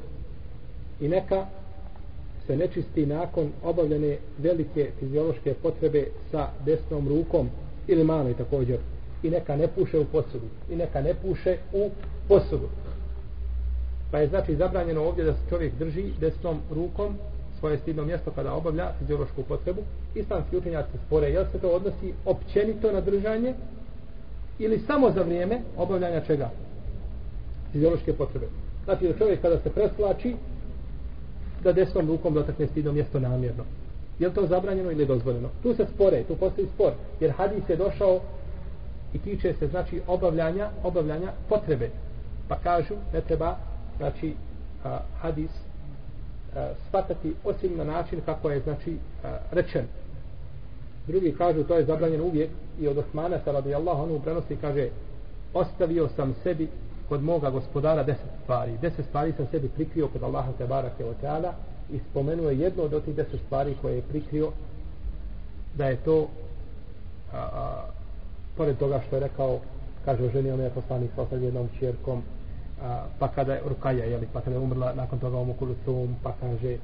i 1.00 1.08
neka 1.08 1.46
se 2.46 2.56
nečisti 2.56 3.06
nakon 3.06 3.52
obavljene 3.62 4.16
velike 4.38 4.90
fiziološke 4.98 5.54
potrebe 5.54 6.06
sa 6.30 6.48
desnom 6.64 7.08
rukom 7.08 7.48
ili 7.86 8.04
maloj 8.04 8.34
također. 8.34 8.78
I 9.22 9.30
neka 9.30 9.56
ne 9.56 9.68
puše 9.68 9.98
u 9.98 10.04
posudu. 10.04 10.46
I 10.70 10.76
neka 10.76 11.00
ne 11.00 11.14
puše 11.14 11.56
u 11.72 11.90
posudu. 12.28 12.68
Pa 14.10 14.18
je 14.18 14.28
znači 14.28 14.56
zabranjeno 14.56 15.04
ovdje 15.04 15.24
da 15.24 15.32
se 15.32 15.40
čovjek 15.48 15.74
drži 15.78 16.04
desnom 16.20 16.60
rukom 16.70 17.16
svoje 17.58 17.78
stidno 17.78 18.04
mjesto 18.04 18.30
kada 18.30 18.52
obavlja 18.52 18.92
fiziološku 18.98 19.42
potrebu. 19.42 19.82
Islamski 20.14 20.56
učenjaci 20.56 20.98
spore 21.06 21.30
jel 21.30 21.44
se 21.52 21.58
to 21.58 21.68
odnosi 21.68 22.12
općenito 22.24 22.92
na 22.92 23.00
držanje 23.00 23.54
ili 24.58 24.78
samo 24.78 25.10
za 25.10 25.22
vrijeme 25.22 25.60
obavljanja 25.76 26.20
čega? 26.20 26.50
Fiziološke 27.72 28.12
potrebe. 28.12 28.46
Znači 28.84 29.08
da 29.08 29.18
čovjek 29.18 29.42
kada 29.42 29.58
se 29.58 29.70
preslači 29.70 30.36
da 31.64 31.72
desnom 31.72 32.08
rukom 32.08 32.34
dotakne 32.34 32.66
stidno 32.66 32.92
mjesto 32.92 33.20
namjerno. 33.20 33.64
Je 34.18 34.28
li 34.28 34.34
to 34.34 34.46
zabranjeno 34.46 34.90
ili 34.90 35.06
dozvoljeno? 35.06 35.48
Tu 35.62 35.74
se 35.74 35.86
spore, 35.94 36.22
tu 36.22 36.36
postoji 36.36 36.68
spor 36.74 36.92
jer 37.20 37.30
hadis 37.30 37.68
je 37.68 37.76
došao 37.76 38.20
i 39.12 39.18
tiče 39.18 39.54
se 39.54 39.66
znači 39.66 40.00
obavljanja 40.06 40.70
obavljanja 40.82 41.32
potrebe. 41.48 41.90
Pa 42.48 42.56
kažu 42.56 42.94
ne 43.12 43.20
treba 43.20 43.56
znači 43.96 44.34
a, 44.84 44.98
hadis 45.20 45.50
a, 46.56 46.68
shvatati 46.88 47.34
osim 47.44 47.76
na 47.76 47.84
način 47.84 48.20
kako 48.26 48.50
je 48.50 48.60
znači 48.60 48.96
a, 49.24 49.36
rečen. 49.50 49.84
Drugi 51.06 51.34
kažu 51.38 51.64
to 51.64 51.74
je 51.74 51.84
zabranjeno 51.84 52.24
uvijek 52.24 52.50
i 52.80 52.88
od 52.88 52.98
Osmana 52.98 53.38
sa 53.44 53.52
radijallahu 53.52 54.02
anhu 54.02 54.20
prenosi 54.20 54.56
kaže 54.60 54.88
ostavio 55.54 56.08
sam 56.16 56.34
sebi 56.42 56.68
kod 57.08 57.22
moga 57.22 57.50
gospodara 57.50 58.02
deset 58.02 58.30
stvari 58.42 58.72
deset 58.82 59.06
stvari 59.06 59.32
sam 59.36 59.46
sebi 59.50 59.68
prikrio 59.68 60.08
kod 60.08 60.22
Allaha 60.22 60.52
te 60.58 60.66
barake 60.66 61.04
o 61.04 61.14
teala 61.20 61.54
i 61.92 61.98
spomenuo 62.10 62.50
jedno 62.50 62.82
od 62.82 63.04
tih 63.04 63.14
deset 63.14 63.40
stvari 63.46 63.76
koje 63.82 63.96
je 63.96 64.02
prikrio 64.02 64.50
da 65.76 65.86
je 65.86 65.96
to 65.96 66.26
a, 67.32 67.36
a, 67.36 67.84
pored 68.56 68.78
toga 68.78 69.00
što 69.06 69.16
je 69.16 69.20
rekao 69.20 69.58
kaže 70.04 70.24
oženio 70.24 70.56
me 70.56 70.64
je 70.64 70.70
poslanik 70.70 71.10
sa 71.16 71.36
jednom 71.36 71.68
čjerkom 71.78 72.22
a, 72.82 73.04
pa 73.18 73.28
kada 73.28 73.52
je 73.52 73.62
Rukaja, 73.68 74.04
jeli, 74.04 74.28
pa 74.32 74.40
kada 74.40 74.56
je 74.56 74.62
umrla 74.62 74.92
nakon 74.94 75.18
toga 75.18 75.38
omu 75.38 75.54
Kulusum, 75.54 76.16
pa 76.22 76.32
kaže 76.40 76.76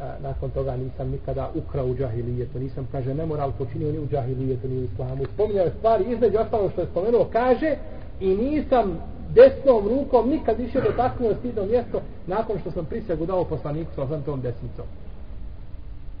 a, 0.00 0.14
nakon 0.22 0.50
toga 0.50 0.76
nisam 0.76 1.10
nikada 1.10 1.50
ukrao 1.54 1.86
u 1.86 1.96
džahilijetu, 1.96 2.58
nisam, 2.58 2.88
kaže, 2.92 3.14
nemoral 3.14 3.52
počinio 3.52 3.92
ni 3.92 3.98
u 3.98 4.08
džahilijetu, 4.08 4.68
ni 4.68 4.78
u 4.78 4.84
islamu. 4.84 5.24
Spominjao 5.34 5.70
stvari, 5.78 6.04
između 6.12 6.38
ostalo 6.38 6.70
što 6.70 6.80
je 6.80 6.86
spomenuo, 6.86 7.24
kaže, 7.32 7.76
i 8.20 8.28
nisam 8.28 8.98
desnom 9.36 9.88
rukom 9.88 10.28
nikad 10.28 10.58
više 10.58 10.80
dotaknuo 10.80 11.34
stidno 11.34 11.64
mjesto 11.64 12.00
nakon 12.26 12.58
što 12.58 12.70
sam 12.70 12.84
prisegu 12.84 13.26
dao 13.26 13.44
poslaniku 13.44 13.90
sa 13.94 14.02
osam 14.02 14.22
tom 14.22 14.40
desnicom. 14.40 14.84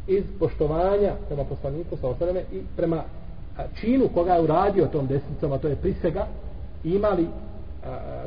Iz 0.06 0.24
poštovanja 0.38 1.12
prema 1.28 1.44
poslaniku 1.44 1.96
sa 1.96 2.08
osam 2.08 2.36
i 2.36 2.62
prema 2.76 3.02
činu 3.80 4.08
koga 4.14 4.34
je 4.34 4.42
uradio 4.42 4.86
tom 4.86 5.06
desnicom, 5.06 5.52
a 5.52 5.58
to 5.58 5.68
je 5.68 5.76
prisega, 5.76 6.26
imali 6.84 7.26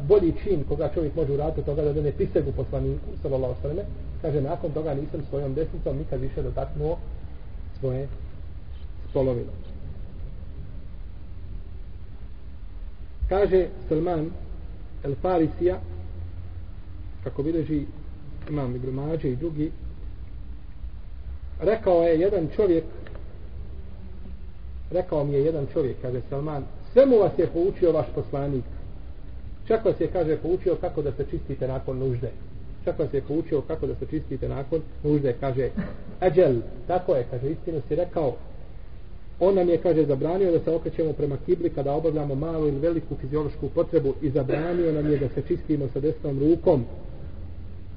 bolji 0.02 0.34
čin 0.43 0.63
koga 0.69 0.89
čovjek 0.93 1.15
može 1.15 1.34
uraditi 1.34 1.62
toga 1.62 1.82
da 1.82 1.93
dene 1.93 2.12
prisegu 2.12 2.52
poslaniku 2.52 3.06
sallallahu 3.21 3.56
alejhi 3.63 3.82
kaže 4.21 4.41
nakon 4.41 4.71
toga 4.71 4.93
nisam 4.93 5.21
svojom 5.30 5.54
desnicom 5.54 5.97
nikad 5.97 6.19
više 6.21 6.41
dotaknuo 6.41 6.97
svoje 7.80 8.08
spolovilo 9.10 9.52
kaže 13.30 13.67
Salman 13.89 14.30
El 15.04 15.16
Farisija 15.22 15.80
kako 17.24 17.44
bileži 17.44 17.86
imam 18.50 18.76
Ibn 18.76 18.90
Mađe 18.90 19.30
i 19.30 19.36
drugi 19.36 19.72
rekao 21.60 22.04
je 22.04 22.20
jedan 22.20 22.48
čovjek 22.56 22.84
rekao 24.92 25.24
mi 25.24 25.34
je 25.34 25.46
jedan 25.46 25.68
čovjek 25.74 25.98
kaže 26.02 26.22
Salman 26.30 26.64
sve 26.94 27.06
mu 27.06 27.20
vas 27.20 27.32
je 27.38 27.48
poučio 27.48 27.92
vaš 27.92 28.08
poslanik 28.16 28.64
Čak 29.70 29.86
vas 29.86 30.00
je, 30.02 30.08
kaže, 30.08 30.38
poučio 30.38 30.76
kako 30.82 31.02
da 31.02 31.12
se 31.12 31.26
čistite 31.30 31.68
nakon 31.68 32.00
nužde. 32.00 32.32
Čak 32.86 33.00
vas 33.00 33.14
je 33.14 33.22
poučio 33.22 33.62
kako 33.62 33.88
da 33.88 33.96
se 33.96 34.06
čistite 34.10 34.50
nakon 34.50 34.82
nužde. 35.04 35.36
Kaže, 35.40 35.70
Eđel, 36.22 36.56
tako 36.88 37.16
je, 37.16 37.28
kaže, 37.32 37.52
istinu 37.52 37.82
si 37.88 37.96
rekao, 37.96 38.36
on 39.39 39.56
nam 39.56 39.69
je, 39.69 39.78
kaže, 39.78 40.06
zabranio 40.06 40.52
da 40.52 40.60
se 40.60 40.71
okrećemo 40.71 41.13
prema 41.13 41.38
kibli 41.45 41.69
kada 41.69 41.93
obavljamo 41.93 42.36
malu 42.36 42.67
ili 42.67 42.80
veliku 42.80 43.15
fiziološku 43.21 43.69
potrebu 43.69 44.13
i 44.21 44.30
zabranio 44.30 44.91
nam 44.91 45.12
je 45.12 45.17
da 45.17 45.30
se 45.30 45.41
čistimo 45.47 45.88
sa 45.93 45.99
desnom 45.99 46.39
rukom 46.39 46.86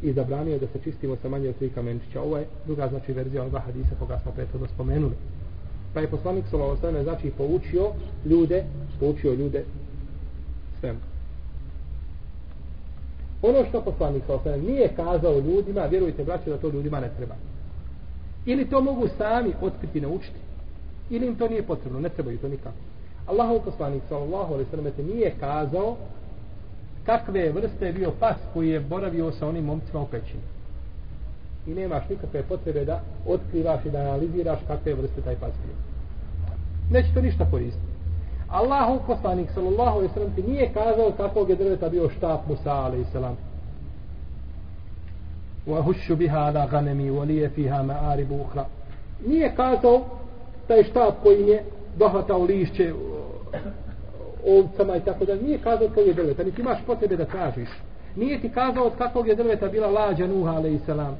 i 0.02 0.12
zabranio 0.12 0.58
da 0.58 0.66
se 0.66 0.78
čistimo 0.84 1.16
sa 1.22 1.28
manje 1.28 1.48
od 1.48 1.56
tri 1.56 1.70
kamenčića. 1.70 2.22
Ovo 2.22 2.38
je 2.38 2.46
druga, 2.66 2.88
znači, 2.88 3.12
verzija 3.12 3.42
onoga 3.42 3.58
hadisa 3.58 3.94
koga 3.98 4.18
smo 4.22 4.32
prethodno 4.32 4.68
spomenuli. 4.74 5.14
Pa 5.94 6.00
je 6.00 6.10
poslanik 6.10 6.44
Salovo 6.50 6.76
znači, 7.02 7.30
poučio 7.38 7.92
ljude, 8.24 8.64
poučio 9.00 9.34
ljude 9.34 9.64
svemu 10.80 10.98
ono 13.42 13.64
što 13.68 13.80
poslanik 13.80 14.22
sa 14.44 14.56
nije 14.56 14.88
kazao 14.96 15.38
ljudima, 15.38 15.86
vjerujte 15.86 16.24
braće 16.24 16.50
da 16.50 16.58
to 16.58 16.68
ljudima 16.68 17.00
ne 17.00 17.10
treba. 17.16 17.34
Ili 18.46 18.70
to 18.70 18.80
mogu 18.80 19.08
sami 19.18 19.52
otkriti 19.60 20.00
naučiti, 20.00 20.38
ili 21.12 21.26
im 21.26 21.36
to 21.36 21.48
nije 21.48 21.62
potrebno, 21.62 22.00
ne 22.00 22.08
trebaju 22.08 22.38
to 22.38 22.48
nikako. 22.48 22.76
Allahov 23.26 23.60
poslanik 23.64 24.02
sallallahu 24.08 24.54
alejhi 24.54 24.70
ve 24.70 24.76
sellem 24.76 25.06
nije 25.06 25.34
kazao 25.40 25.96
kakve 27.06 27.52
vrste 27.52 27.86
je 27.86 27.92
bio 27.92 28.10
pas 28.20 28.36
koji 28.54 28.68
je 28.68 28.80
boravio 28.80 29.32
sa 29.32 29.48
onim 29.48 29.64
momcima 29.64 30.00
u 30.00 30.06
pećini. 30.06 30.42
I 31.66 31.74
nemaš 31.74 32.08
nikakve 32.10 32.42
potrebe 32.42 32.84
da 32.84 33.00
otkrivaš 33.26 33.84
i 33.84 33.90
da 33.90 33.98
analiziraš 33.98 34.58
kakve 34.66 34.94
vrste 34.94 35.20
taj 35.20 35.36
pas 35.36 35.52
bio. 35.64 35.74
Neće 36.90 37.14
to 37.14 37.20
ništa 37.20 37.50
koristiti. 37.50 37.92
Allahov 38.48 38.98
poslanik 39.06 39.50
sallallahu 39.50 39.98
alejhi 39.98 40.08
ve 40.08 40.14
sellem 40.14 40.34
ti 40.34 40.42
nije 40.42 40.72
kazao 40.72 41.12
kakvog 41.16 41.50
je 41.50 41.56
drveta 41.56 41.88
bio 41.88 42.10
štap 42.10 42.48
Musa 42.48 42.72
alejhi 42.72 43.04
selam. 43.12 43.36
Wa 45.66 45.82
hushu 45.82 46.16
biha 46.16 46.38
ala 46.38 46.66
ghanami 46.66 47.10
wa 47.10 47.26
li 47.26 47.48
fiha 47.54 47.82
ma'arib 47.82 48.40
ukhra. 48.40 48.64
Nije 49.26 49.54
kazao 49.56 50.21
taj 50.72 50.84
štap 50.84 51.14
koji 51.22 51.48
je 51.48 51.64
dohvatao 51.96 52.42
lišće 52.42 52.92
ovcama 54.46 54.96
i 54.96 55.00
tako 55.00 55.24
da 55.24 55.34
nije 55.34 55.58
kazao 55.58 55.88
koji 55.94 56.06
je 56.06 56.14
drveta, 56.14 56.44
niti 56.44 56.60
imaš 56.60 56.78
potrebe 56.86 57.16
da 57.16 57.24
tražiš. 57.24 57.68
Nije 58.16 58.40
ti 58.40 58.48
kazao 58.48 58.84
od 58.84 58.92
kakvog 58.98 59.28
je 59.28 59.34
drveta 59.34 59.68
bila 59.68 59.90
lađa 59.90 60.26
Nuha 60.26 60.50
alejhi 60.50 60.78
selam. 60.86 61.16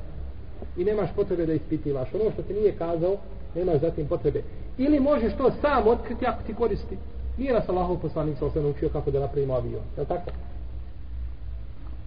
i 0.77 0.85
nemaš 0.85 1.11
potrebe 1.17 1.47
da 1.47 1.53
ispitivaš. 1.53 2.15
Ono 2.15 2.31
što 2.31 2.43
ti 2.43 2.55
nije 2.55 2.73
kazao, 2.73 3.17
nemaš 3.55 3.81
zatim 3.81 4.07
potrebe. 4.07 4.43
Ili 4.79 5.01
možeš 5.01 5.33
to 5.39 5.51
sam 5.61 5.89
otkriti 5.89 6.27
ako 6.27 6.43
ti 6.43 6.55
koristi. 6.55 6.97
Nije 7.39 7.53
nas 7.53 7.69
Allahov 7.69 7.97
poslanik 7.97 8.39
sa 8.39 8.47
osam 8.47 8.67
učio 8.67 8.89
kako 8.89 9.11
da 9.11 9.21
napravimo 9.21 9.55
avion. 9.55 9.83
Je 9.99 10.05
tako? 10.05 10.31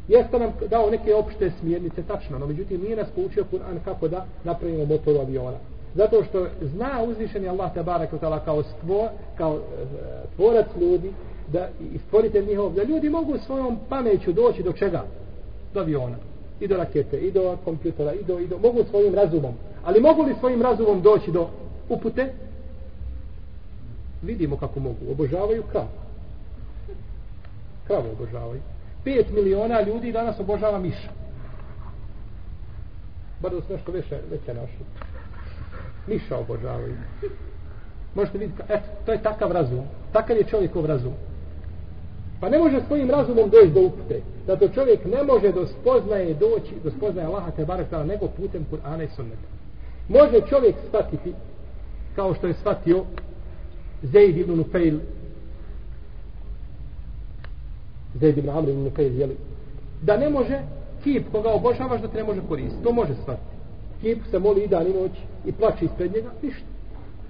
Jeste 0.08 0.40
nam 0.40 0.52
dao 0.70 0.90
neke 0.90 1.16
opšte 1.16 1.52
smjernice, 1.60 2.04
tačno, 2.04 2.40
no 2.40 2.48
međutim 2.48 2.82
nije 2.82 2.96
nas 2.96 3.08
poučio 3.16 3.46
Kur'an 3.52 3.80
kako 3.86 4.08
da 4.08 4.26
napravimo 4.44 4.86
motor 4.86 5.18
aviona. 5.18 5.58
Zato 5.96 6.24
što 6.24 6.48
zna 6.62 7.04
uzvišeni 7.08 7.48
Allah 7.48 7.74
te 7.74 7.84
barak 7.84 8.10
kao 8.46 8.64
stvo, 8.64 9.10
kao 9.38 9.56
e, 9.56 9.60
tvorac 10.36 10.68
ljudi, 10.82 11.14
da 11.48 11.70
i 11.94 11.98
stvorite 11.98 12.42
njihov, 12.42 12.74
da 12.74 12.84
ljudi 12.84 13.10
mogu 13.10 13.38
svojom 13.38 13.80
pameću 13.90 14.34
doći 14.34 14.64
do 14.64 14.72
čega? 14.72 15.04
Do 15.74 15.80
aviona. 15.80 16.16
I 16.60 16.68
do 16.68 16.78
rakete, 16.78 17.18
i 17.18 17.32
do 17.32 17.58
kompjutera, 17.66 18.14
i 18.14 18.24
do, 18.24 18.40
i 18.40 18.48
do, 18.48 18.58
mogu 18.58 18.84
svojim 18.90 19.16
razumom. 19.16 19.54
Ali 19.86 20.02
mogu 20.02 20.22
li 20.22 20.36
svojim 20.40 20.62
razumom 20.62 21.02
doći 21.02 21.32
do 21.32 21.50
upute? 21.90 22.34
Vidimo 24.22 24.58
kako 24.58 24.80
mogu. 24.80 25.12
Obožavaju 25.12 25.64
krav. 25.72 25.88
Kravu 27.88 28.12
obožavaju. 28.12 28.62
5 29.06 29.32
miliona 29.32 29.82
ljudi 29.82 30.12
danas 30.12 30.40
obožava 30.40 30.80
miša. 30.80 31.10
Bar 33.42 33.52
da 33.52 33.62
su 33.62 33.74
nešto 33.74 33.92
veće, 33.92 34.20
veće 34.32 34.54
našli. 34.54 34.86
Miša 36.08 36.38
obožavaju. 36.38 36.96
Možete 38.16 38.38
vidjeti, 38.38 38.62
eto, 38.70 38.86
to 39.06 39.12
je 39.12 39.24
takav 39.24 39.52
razum. 39.52 39.84
Takav 40.12 40.38
je 40.38 40.44
čovjekov 40.44 40.86
razum. 40.86 41.14
Pa 42.40 42.50
ne 42.50 42.58
može 42.58 42.82
svojim 42.88 43.10
razumom 43.10 43.50
doći 43.50 43.72
do 43.74 43.82
upute. 43.82 44.22
Zato 44.48 44.68
čovjek 44.68 45.06
ne 45.06 45.24
može 45.24 45.52
do 45.52 45.68
spoznaje 45.68 46.34
doći, 46.34 46.74
do 46.84 46.92
spoznaje 46.92 47.28
Allaha 47.28 47.52
te 47.52 47.66
barakala, 47.66 48.04
nego 48.04 48.28
putem 48.28 48.66
Kur'ana 48.72 49.04
i 49.04 49.08
sunneta. 49.16 49.48
Može 50.10 50.42
čovjek 50.50 50.76
shvatiti, 50.88 51.34
kao 52.16 52.34
što 52.34 52.48
je 52.48 52.54
shvatio 52.54 53.04
Zaid 54.02 54.38
ibn 54.38 54.58
Nufail, 54.58 55.00
Zaid 58.14 58.38
ibn 58.38 58.50
Amr 58.50 58.70
ibn 58.70 58.84
Nufail, 58.84 59.20
jeli, 59.20 59.38
da 60.02 60.18
ne 60.18 60.30
može 60.30 60.60
kip 61.04 61.32
koga 61.32 61.50
obožavaš 61.50 62.02
da 62.02 62.08
te 62.08 62.18
ne 62.18 62.24
može 62.24 62.42
koristiti. 62.50 62.84
To 62.84 62.92
može 62.92 63.14
shvatiti. 63.22 63.55
Kip 64.02 64.18
se 64.32 64.40
moli 64.40 64.64
i 64.64 64.68
dan 64.68 64.88
i 64.88 64.94
noć 64.94 65.12
i 65.46 65.52
plaće 65.52 65.86
ispred 65.86 66.14
njega, 66.14 66.30
ništa. 66.42 66.66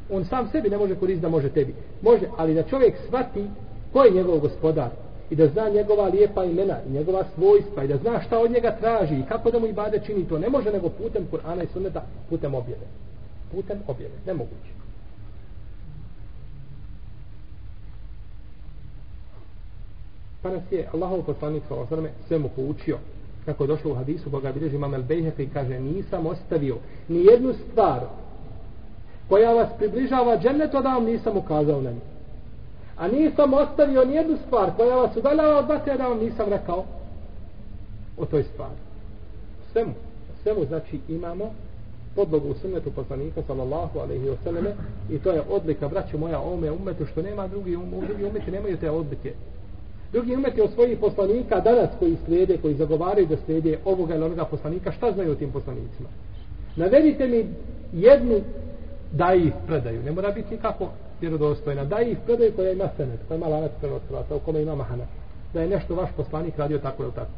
On 0.09 0.25
sam 0.25 0.49
sebi 0.51 0.69
ne 0.69 0.77
može 0.77 0.95
koristiti 0.95 1.21
da 1.21 1.29
može 1.29 1.49
tebi. 1.49 1.75
Može, 2.01 2.25
ali 2.37 2.53
da 2.53 2.63
čovjek 2.63 2.95
shvati 3.07 3.47
ko 3.93 4.03
je 4.03 4.11
njegov 4.11 4.39
gospodar 4.39 4.89
i 5.29 5.35
da 5.35 5.47
zna 5.47 5.69
njegova 5.69 6.07
lijepa 6.07 6.43
imena 6.43 6.77
i 6.87 6.91
njegova 6.91 7.23
svojstva 7.35 7.83
i 7.83 7.87
da 7.87 7.97
zna 7.97 8.21
šta 8.21 8.39
od 8.39 8.51
njega 8.51 8.77
traži 8.79 9.15
i 9.15 9.25
kako 9.29 9.51
da 9.51 9.59
mu 9.59 9.67
ibade 9.67 10.01
čini 10.05 10.27
to 10.27 10.39
ne 10.39 10.49
može 10.49 10.71
nego 10.71 10.89
putem 10.89 11.27
Kur'ana 11.31 11.63
i 11.63 11.67
Sunneta 11.73 12.05
putem 12.29 12.55
objave 12.55 12.87
putem 13.51 13.79
objave, 13.87 14.13
nemoguće 14.25 14.75
pa 20.41 20.49
nas 20.49 20.71
je 20.71 20.87
Allahov 20.93 21.21
poslanik 21.21 21.63
s.a.v. 21.67 22.09
sve 22.27 22.39
mu 22.39 22.49
poučio 22.49 22.97
kako 23.45 23.63
je 23.63 23.67
došlo 23.67 23.91
u 23.91 23.95
hadisu 23.95 24.29
Boga 24.29 24.51
bilježi 24.51 24.75
Imam 24.75 24.93
El-Bejhefe 24.93 25.43
i 25.43 25.49
kaže 25.49 25.79
nisam 25.79 26.25
ostavio 26.25 26.77
ni 27.07 27.25
jednu 27.25 27.53
stvar 27.53 27.99
koja 29.29 29.53
vas 29.53 29.69
približava 29.77 30.37
džennetu 30.37 30.81
da 30.81 30.89
vam 30.89 31.05
nisam 31.05 31.37
ukazao 31.37 31.81
na 31.81 31.91
nju. 31.91 32.01
A 32.97 33.07
nisam 33.07 33.53
ostavio 33.53 34.05
ni 34.05 34.13
jednu 34.13 34.37
stvar 34.47 34.71
koja 34.77 34.95
vas 34.95 35.17
udaljava 35.17 35.59
od 35.59 35.67
vatre 35.67 35.97
da 35.97 36.07
vam 36.07 36.19
nisam 36.19 36.49
rekao 36.49 36.85
o 38.17 38.25
toj 38.25 38.43
stvari. 38.43 38.79
Svemu. 39.71 39.93
Svemu 40.43 40.65
znači 40.65 40.99
imamo 41.07 41.51
podlogu 42.15 42.49
u 42.49 42.53
sunnetu 42.53 42.91
poslanika 42.91 43.41
sallallahu 43.47 43.99
alaihi 43.99 44.25
wa 44.25 44.35
sallame 44.43 44.73
i 45.09 45.19
to 45.19 45.31
je 45.31 45.41
odlika 45.49 45.87
braću 45.87 46.17
moja 46.17 46.39
ome 46.39 46.71
umetu 46.71 47.05
što 47.05 47.21
nema 47.21 47.47
drugi 47.47 47.75
um, 47.75 47.89
drugi 48.07 48.23
umeti 48.25 48.51
nemaju 48.51 48.77
te 48.77 48.91
odlike. 48.91 49.33
Drugi 50.15 50.35
umeti 50.35 50.61
od 50.61 50.71
svojih 50.73 50.97
poslanika 50.99 51.59
danas 51.59 51.89
koji 51.99 52.17
slijede, 52.25 52.57
koji 52.57 52.75
zagovaraju 52.75 53.27
da 53.27 53.37
slijede 53.45 53.77
ovoga 53.85 54.15
ili 54.15 54.23
onoga 54.23 54.45
poslanika, 54.45 54.91
šta 54.91 55.11
znaju 55.11 55.31
o 55.31 55.35
tim 55.35 55.51
poslanicima? 55.51 56.09
Navedite 56.75 57.27
mi 57.27 57.45
jednu 57.93 58.41
da 59.11 59.33
ih 59.33 59.53
predaju. 59.67 60.03
Ne 60.03 60.11
mora 60.11 60.31
biti 60.31 60.55
nikako 60.55 60.87
vjerodostojna. 61.21 61.85
Da 61.85 62.01
ih 62.01 62.17
predaju 62.25 62.53
koja 62.55 62.71
ima 62.71 62.89
senet, 62.97 63.19
koja 63.27 63.37
ima 63.37 63.47
lanac 63.47 63.71
prenosilaca, 63.79 64.35
u 64.35 64.39
kome 64.39 64.61
ima 64.61 64.75
mahana. 64.75 65.03
Da 65.53 65.61
je 65.61 65.67
nešto 65.67 65.95
vaš 65.95 66.09
poslanik 66.17 66.57
radio 66.57 66.77
tako 66.77 67.03
ili 67.03 67.11
tako. 67.11 67.31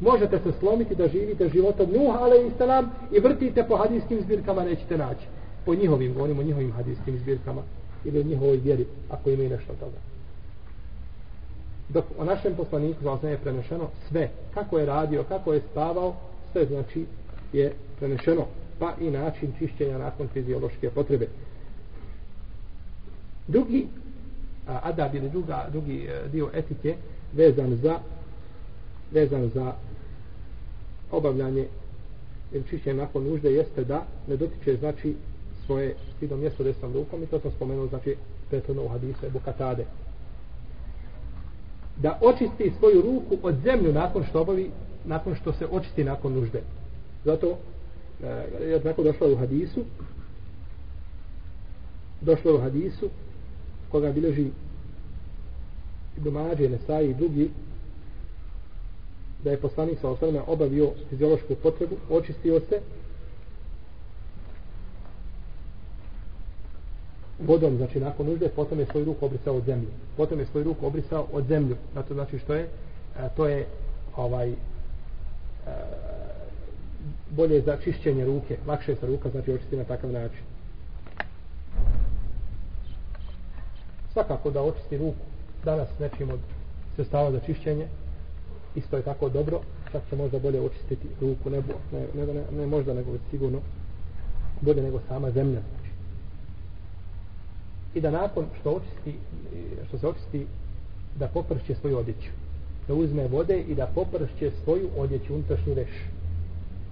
Možete 0.00 0.38
se 0.38 0.52
slomiti 0.58 0.94
da 0.94 1.08
živite 1.08 1.48
životom 1.48 1.90
Nuh, 1.90 2.22
ale 2.22 2.46
i 2.46 2.50
salam, 2.58 2.90
i 3.12 3.20
vrtite 3.20 3.64
po 3.68 3.76
hadijskim 3.76 4.20
zbirkama, 4.20 4.64
nećete 4.64 4.98
naći. 4.98 5.26
Po 5.64 5.74
njihovim, 5.74 6.14
govorimo 6.14 6.40
o 6.40 6.44
njihovim 6.44 6.72
hadijskim 6.72 7.18
zbirkama, 7.18 7.62
ili 8.04 8.20
o 8.20 8.24
njihovoj 8.24 8.56
vjeri, 8.56 8.86
ako 9.10 9.30
imaju 9.30 9.50
nešto 9.50 9.72
toga. 9.80 10.09
Dok 11.92 12.04
o 12.18 12.24
našem 12.24 12.54
poslaniku 12.54 13.02
za 13.02 13.28
je 13.28 13.38
prenešeno 13.38 13.88
sve, 14.08 14.28
kako 14.54 14.78
je 14.78 14.86
radio, 14.86 15.24
kako 15.28 15.52
je 15.52 15.62
spavao, 15.70 16.14
sve 16.52 16.66
znači 16.66 17.06
je 17.52 17.74
prenešeno, 17.98 18.46
pa 18.78 18.94
i 19.00 19.10
način 19.10 19.52
čišćenja 19.58 19.98
nakon 19.98 20.28
fiziološke 20.28 20.90
potrebe. 20.90 21.28
Drugi 23.48 23.86
a, 24.68 24.80
adab 24.82 25.14
ili 25.14 25.30
druga, 25.30 25.66
drugi 25.70 26.08
e, 26.08 26.28
dio 26.32 26.50
etike 26.52 26.96
vezan 27.32 27.76
za 27.76 27.98
vezan 29.12 29.50
za 29.54 29.72
obavljanje 31.10 31.66
ili 32.52 32.64
čišćenje 32.70 32.96
nakon 32.96 33.24
nužde 33.24 33.52
jeste 33.52 33.84
da 33.84 34.06
ne 34.28 34.36
dotiče 34.36 34.76
znači 34.76 35.14
svoje 35.66 35.94
stidno 36.16 36.36
mjesto 36.36 36.64
desnom 36.64 36.92
rukom 36.92 37.22
i 37.22 37.26
to 37.26 37.40
sam 37.40 37.50
spomenuo 37.50 37.86
znači 37.86 38.16
prethodno 38.50 38.84
u 38.84 38.88
hadisu 38.88 39.26
Ebu 39.26 39.40
Katade 39.44 39.84
da 42.02 42.18
očisti 42.22 42.72
svoju 42.78 43.02
ruku 43.02 43.46
od 43.46 43.54
zemlju 43.64 43.92
nakon 43.92 44.24
što 44.24 44.40
obavi 44.40 44.70
nakon 45.04 45.34
što 45.34 45.52
se 45.52 45.66
očisti 45.70 46.04
nakon 46.04 46.32
nužde. 46.32 46.62
Zato 47.24 47.58
e, 48.22 48.26
je 48.64 48.82
tako 48.82 49.02
došlo 49.02 49.32
u 49.32 49.36
hadisu 49.36 49.84
došlo 52.20 52.54
u 52.54 52.60
hadisu 52.60 53.08
koga 53.90 54.12
bileži 54.12 54.46
domađe 56.16 56.68
Nesai 56.68 57.10
i 57.10 57.14
drugi 57.14 57.50
da 59.44 59.50
je 59.50 59.56
poslanik 59.60 59.98
sa 60.00 60.08
osvrame 60.08 60.40
obavio 60.46 60.90
fiziološku 61.10 61.54
potrebu, 61.62 61.96
očistio 62.10 62.60
se 62.60 62.80
vodom, 67.46 67.76
znači 67.76 68.00
nakon 68.00 68.26
nužde, 68.26 68.48
potom 68.48 68.80
je 68.80 68.86
svoju 68.86 69.04
ruku 69.04 69.26
obrisao 69.26 69.56
od 69.56 69.64
zemlju. 69.64 69.88
Potom 70.16 70.40
je 70.40 70.46
svoju 70.46 70.64
ruku 70.64 70.86
obrisao 70.86 71.26
od 71.32 71.46
zemlju. 71.46 71.76
Zato 71.94 72.14
znači 72.14 72.38
što 72.38 72.54
je? 72.54 72.68
A, 73.18 73.28
to 73.28 73.46
je 73.46 73.66
ovaj 74.16 74.52
a, 74.52 74.54
bolje 77.30 77.60
za 77.60 77.76
čišćenje 77.84 78.24
ruke, 78.24 78.56
lakše 78.66 78.96
sa 78.96 79.06
ruka, 79.06 79.30
znači 79.30 79.52
očisti 79.52 79.76
na 79.76 79.84
takav 79.84 80.12
način. 80.12 80.50
svakako 84.12 84.50
da 84.50 84.62
očisti 84.62 84.98
ruku 84.98 85.24
danas 85.64 85.88
nečim 85.98 86.30
od 86.30 86.38
sestava 86.96 87.30
za 87.30 87.40
čišćenje 87.46 87.86
isto 88.74 88.96
je 88.96 89.02
tako 89.02 89.28
dobro 89.28 89.60
čak 89.92 90.02
će 90.10 90.16
možda 90.16 90.38
bolje 90.38 90.60
očistiti 90.60 91.08
ruku 91.20 91.50
nebo, 91.50 91.72
ne, 91.92 92.06
ne, 92.14 92.34
ne, 92.34 92.42
ne 92.58 92.66
možda 92.66 92.94
nego 92.94 93.10
sigurno 93.30 93.58
bolje 94.60 94.82
nego 94.82 95.00
sama 95.08 95.30
zemlja 95.30 95.60
i 97.94 98.00
da 98.00 98.10
nakon 98.10 98.44
što 98.60 98.70
očisti 98.70 99.14
što 99.88 99.98
se 99.98 100.08
očisti 100.08 100.46
da 101.18 101.28
popršće 101.28 101.74
svoju 101.74 101.98
odjeću 101.98 102.30
da 102.88 102.94
uzme 102.94 103.28
vode 103.28 103.60
i 103.60 103.74
da 103.74 103.86
popršće 103.86 104.50
svoju 104.64 104.88
odjeću 104.96 105.34
unutrašnju 105.34 105.74
reš 105.74 105.90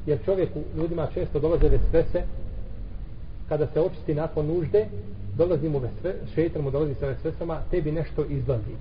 jer 0.06 0.18
čovjeku 0.24 0.61
ljudima 0.76 1.08
često 1.14 1.40
dolaze 1.40 1.68
vesvese 1.68 2.22
kada 3.48 3.66
se 3.66 3.80
očisti 3.80 4.14
nakon 4.14 4.46
nužde 4.46 4.87
dolazi 5.38 5.68
mu 5.68 5.78
vesve, 5.78 6.14
šeitan 6.34 6.62
mu 6.62 6.70
dolazi 6.70 6.94
sa 6.94 7.06
vesvesama, 7.06 7.61
tebi 7.70 7.92
nešto 7.92 8.24
izlazi. 8.24 8.74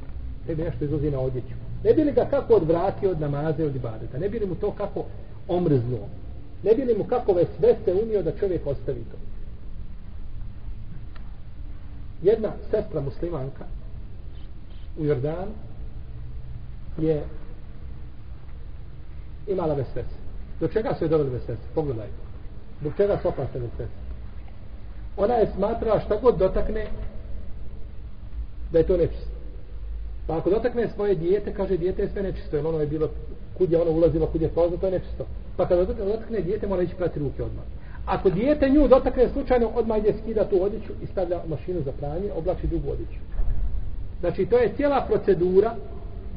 Tebi 0.47 0.63
nešto 0.63 0.86
izlazi 0.86 1.12
na 1.12 1.19
odjeću. 1.19 1.56
Ne 1.84 1.93
bi 1.93 2.03
li 2.03 2.12
ga 2.12 2.25
kako 2.25 2.53
odvratio 2.53 3.12
od 3.12 3.21
namaze 3.21 3.65
od 3.65 3.75
ibadeta? 3.75 4.17
Ne 4.17 4.30
bi 4.30 4.39
li 4.39 4.45
mu 4.45 4.56
to 4.56 4.71
kako 4.71 5.06
omrznuo? 5.47 6.08
Ne 6.63 6.73
bi 6.75 6.86
li 6.86 6.97
mu 6.97 7.03
kako 7.03 7.34
vesvese 7.34 7.93
unio 8.03 8.23
da 8.23 8.38
čovjek 8.39 8.67
ostavi 8.67 9.03
to? 9.12 9.17
Jedna 12.21 12.51
sestra 12.71 13.01
muslimanka 13.01 13.65
u 14.97 15.06
Jordanu 15.06 15.51
je 16.97 17.23
imala 19.47 19.73
vesvese. 19.73 20.17
Do 20.60 20.67
čega 20.67 20.95
su 20.97 21.06
je 21.06 21.08
doveli 21.08 21.30
vesvese? 21.30 21.62
Pogledajte. 21.75 22.13
Do 22.82 22.91
čega 22.97 23.19
su 23.21 23.27
opasne 23.27 23.60
vesvese? 23.60 24.08
ona 25.17 25.34
je 25.34 25.51
smatrala 25.56 25.99
šta 25.99 26.15
god 26.21 26.38
dotakne 26.38 26.88
da 28.71 28.77
je 28.77 28.88
to 28.88 28.97
nečisto. 28.97 29.38
Pa 30.27 30.38
ako 30.38 30.49
dotakne 30.49 30.89
svoje 30.95 31.15
dijete, 31.15 31.53
kaže 31.53 31.77
dijete 31.77 32.01
je 32.01 32.10
sve 32.10 32.23
nečisto, 32.23 32.56
jer 32.56 32.67
ono 32.67 32.80
je 32.80 32.88
bilo 32.88 33.10
kud 33.58 33.71
je 33.71 33.82
ono 33.82 33.91
ulazilo, 33.91 34.27
kud 34.27 34.41
je 34.41 34.49
prolazilo, 34.49 34.80
to 34.80 34.86
je 34.86 34.91
nečisto. 34.91 35.25
Pa 35.58 35.67
kada 35.67 35.86
dotakne 35.86 36.41
dijete, 36.41 36.67
mora 36.67 36.82
ići 36.82 36.95
prati 36.95 37.19
ruke 37.19 37.43
odmah. 37.43 37.63
Ako 38.08 38.30
dijete 38.30 38.70
nju 38.70 38.88
dotakne 38.88 39.30
slučajno, 39.30 39.72
odmah 39.76 39.98
ide 39.98 40.13
skida 40.22 40.50
tu 40.50 40.63
odjeću 40.63 40.93
i 41.04 41.08
stavlja 41.08 41.39
mašinu 41.48 41.82
za 41.82 41.91
pranje, 41.91 42.32
oblači 42.38 42.67
drugu 42.67 42.91
odjeću. 42.91 43.20
Znači, 44.20 44.46
to 44.46 44.58
je 44.58 44.74
cijela 44.76 45.06
procedura 45.08 45.76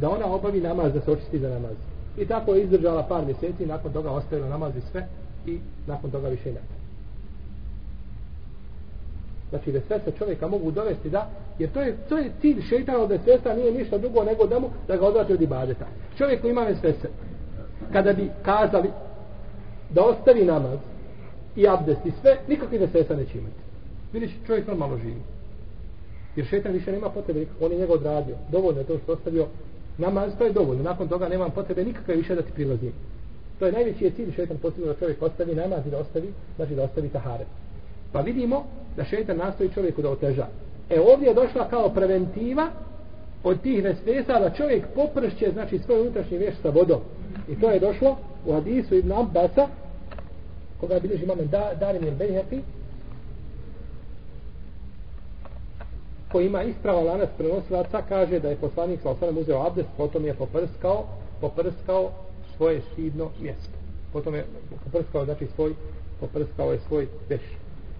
da 0.00 0.10
ona 0.10 0.26
obavi 0.26 0.60
namaz, 0.60 0.92
da 0.92 1.00
se 1.00 1.10
očisti 1.10 1.38
za 1.38 1.48
namaz. 1.48 1.76
I 2.18 2.26
tako 2.26 2.54
je 2.54 2.62
izdržala 2.62 3.02
par 3.02 3.24
mjeseci, 3.24 3.66
nakon 3.66 3.92
toga 3.92 4.10
ostavila 4.10 4.48
namaz 4.48 4.76
i 4.76 4.80
sve, 4.80 5.06
i 5.46 5.58
nakon 5.86 6.10
toga 6.10 6.28
više 6.28 6.52
ne. 6.52 6.60
Znači, 9.50 9.72
da 9.72 9.80
sve 9.80 10.00
se 10.04 10.12
čovjeka 10.18 10.48
mogu 10.48 10.70
dovesti 10.70 11.10
da, 11.10 11.30
jer 11.58 11.72
to 11.72 11.80
je, 11.80 11.96
to 12.08 12.18
je 12.18 12.30
cilj 12.40 12.62
šeitana 12.68 12.98
od 12.98 13.20
svesta, 13.24 13.54
nije 13.54 13.72
ništa 13.72 13.98
drugo 13.98 14.24
nego 14.24 14.46
da 14.46 14.58
mu, 14.58 14.68
da 14.88 14.96
ga 14.96 15.06
odvrati 15.06 15.32
od 15.32 15.42
ibadeta. 15.42 15.86
Čovjek 16.18 16.40
koji 16.40 16.50
ima 16.50 16.62
vesvese, 16.62 17.08
kada 17.92 18.12
bi 18.12 18.30
kazali 18.42 18.90
da 19.90 20.04
ostavi 20.04 20.44
namaz 20.44 20.78
i 21.56 21.68
abdest 21.68 22.06
i 22.06 22.12
sve, 22.20 22.36
nikakvi 22.48 22.78
vesvesa 22.78 23.16
neće 23.16 23.38
imati. 23.38 23.60
Vidiš, 24.12 24.30
čovjek 24.46 24.66
normalno 24.66 24.98
živi. 24.98 25.22
Jer 26.36 26.46
šetan 26.46 26.72
više 26.72 26.92
nema 26.92 27.10
potrebe, 27.10 27.46
on 27.60 27.72
je 27.72 27.78
njega 27.78 27.92
odradio. 27.92 28.36
Dovoljno 28.52 28.80
je 28.80 28.86
to 28.86 28.98
što 28.98 29.12
ostavio 29.12 29.46
namaz, 29.98 30.32
to 30.38 30.44
je 30.44 30.52
dovoljno. 30.52 30.82
Nakon 30.82 31.08
toga 31.08 31.28
nema 31.28 31.48
potrebe 31.48 31.84
nikakve 31.84 32.16
više 32.16 32.34
da 32.34 32.42
ti 32.42 32.52
prilazi. 32.54 32.90
To 33.58 33.66
je 33.66 33.72
najveći 33.72 34.04
je 34.04 34.10
cilj 34.10 34.32
šetan 34.36 34.56
postavio 34.56 34.92
da 34.92 34.98
čovjek 34.98 35.22
ostavi 35.22 35.54
namaz 35.54 35.86
i 35.86 35.90
da 35.90 35.98
ostavi, 35.98 36.32
znači 36.56 36.74
da 36.74 36.82
ostavi 36.82 37.08
tahare. 37.08 37.44
Pa 38.12 38.20
vidimo 38.20 38.64
da 38.96 39.04
šetan 39.04 39.36
nastoji 39.36 39.70
čovjeku 39.74 40.02
da 40.02 40.10
oteža. 40.10 40.46
E 40.90 41.00
ovdje 41.00 41.28
je 41.28 41.34
došla 41.34 41.68
kao 41.68 41.88
preventiva 41.88 42.68
od 43.44 43.60
tih 43.62 43.84
vesvesa 43.84 44.40
da 44.40 44.50
čovjek 44.50 44.84
popršće 44.94 45.50
znači 45.52 45.78
svoj 45.78 46.00
unutrašnji 46.00 46.38
vješ 46.38 46.54
sa 46.62 46.70
vodom. 46.70 47.00
I 47.48 47.60
to 47.60 47.70
je 47.70 47.80
došlo 47.80 48.18
u 48.46 48.52
hadisu 48.52 48.94
Ibn 48.94 49.12
Abbasa 49.12 49.68
koga 50.80 51.00
bilježi 51.00 51.24
imam 51.24 51.38
da, 51.50 51.72
Darim 51.80 52.04
il 52.04 52.14
Bejhepi 52.14 52.60
koji 56.32 56.46
ima 56.46 56.62
ispravo 56.62 57.00
lanac 57.00 57.28
prenosilaca 57.38 58.02
kaže 58.08 58.40
da 58.40 58.48
je 58.48 58.56
poslanik 58.56 59.00
sa 59.02 59.10
osanem 59.10 59.38
uzeo 59.38 59.66
abdest 59.66 59.88
potom 59.96 60.24
je 60.24 60.34
poprskao 60.34 61.04
poprskao 61.40 62.10
svoje 62.56 62.80
šidno 62.94 63.30
mjesto. 63.40 63.78
Potom 64.12 64.34
je 64.34 64.44
poprskao 64.84 65.24
znači 65.24 65.46
svoj 65.54 65.74
poprskao 66.20 66.72
je 66.72 66.78
svoj 66.88 67.06
teš 67.28 67.40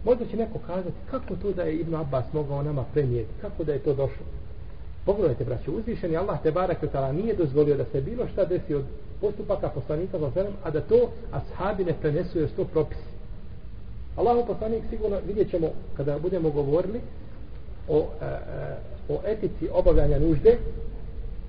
možda 0.05 0.27
će 0.27 0.37
neko 0.37 0.59
kazati 0.67 0.97
kako 1.11 1.37
to 1.37 1.53
da 1.53 1.63
je 1.63 1.77
Ibn 1.77 1.95
Abbas 1.95 2.25
mogao 2.33 2.63
nama 2.63 2.85
prenijeti? 2.93 3.31
Kako 3.41 3.65
da 3.65 3.73
je 3.73 3.79
to 3.79 3.95
došlo? 3.95 4.27
Pogledajte 5.05 5.45
braću 5.45 5.73
uzvišeni 5.73 6.17
Allah 6.17 6.43
te 6.43 6.51
barak 6.51 6.79
nije 7.13 7.37
dozvolio 7.37 7.77
da 7.77 7.85
se 7.85 8.01
bilo 8.01 8.29
šta 8.33 8.45
desi 8.45 8.75
od 8.75 8.85
postupaka 9.21 9.69
poslanika 9.69 10.19
za 10.19 10.27
osanem 10.27 10.53
a 10.65 10.71
da 10.71 10.81
to 10.81 11.11
ashabi 11.33 11.85
ne 11.85 11.93
prenesu 11.93 12.39
jer 12.39 12.49
to 12.57 12.65
propisi 12.65 13.11
Allahu 14.17 14.47
poslanik 14.47 14.83
sigurno 14.91 15.17
vidjet 15.27 15.51
ćemo 15.51 15.71
kada 15.97 16.19
budemo 16.19 16.51
govorili 16.51 17.01
o, 17.89 18.07
e, 18.23 18.25
e 18.25 18.77
o 19.09 19.21
etici 19.27 19.69
obavljanja 19.73 20.19
nužde 20.19 20.59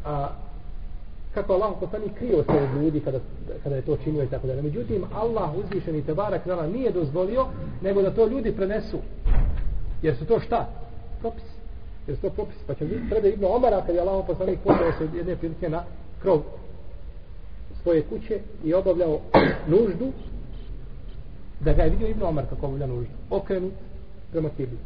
a 0.05 0.29
kako 1.33 1.53
Allah 1.53 1.73
poslani 1.79 2.09
krio 2.19 2.43
se 2.43 2.51
od 2.51 2.83
ljudi 2.83 2.99
kada, 2.99 3.19
kada 3.63 3.75
je 3.75 3.81
to 3.81 3.97
činio 4.03 4.23
i 4.23 4.27
tako 4.27 4.47
da. 4.47 4.61
Međutim, 4.61 5.03
Allah 5.13 5.49
uzvišen 5.55 5.95
i 5.95 6.05
tebarak 6.05 6.45
nala 6.45 6.67
nije 6.67 6.91
dozvolio 6.91 7.45
nego 7.81 8.01
da 8.01 8.11
to 8.11 8.27
ljudi 8.27 8.51
prenesu. 8.51 8.97
Jer 10.01 10.17
su 10.17 10.25
to 10.25 10.39
šta? 10.39 10.69
Propis. 11.19 11.43
Jer 12.07 12.17
su 12.17 12.21
to 12.21 12.29
propis. 12.29 12.55
Pa 12.67 12.73
će 12.73 12.85
biti 12.85 13.09
prede 13.09 13.29
Ibn 13.29 13.45
Omara 13.45 13.81
kada 13.81 13.93
je 13.93 14.01
Allah 14.01 14.25
poslanik 14.27 14.59
poslao 14.63 14.91
se 14.97 15.17
jedne 15.17 15.35
prilike 15.35 15.69
na 15.69 15.83
krov 16.21 16.41
svoje 17.83 18.01
kuće 18.01 18.39
i 18.63 18.73
obavljao 18.73 19.19
nuždu 19.67 20.11
da 21.59 21.73
ga 21.73 21.83
je 21.83 21.89
vidio 21.89 22.07
Ibn 22.07 22.23
Omar 22.23 22.45
kako 22.49 22.65
obavlja 22.65 22.87
nuždu. 22.87 23.13
Okrenut 23.29 23.73
prema 24.31 24.49
kibli 24.49 24.77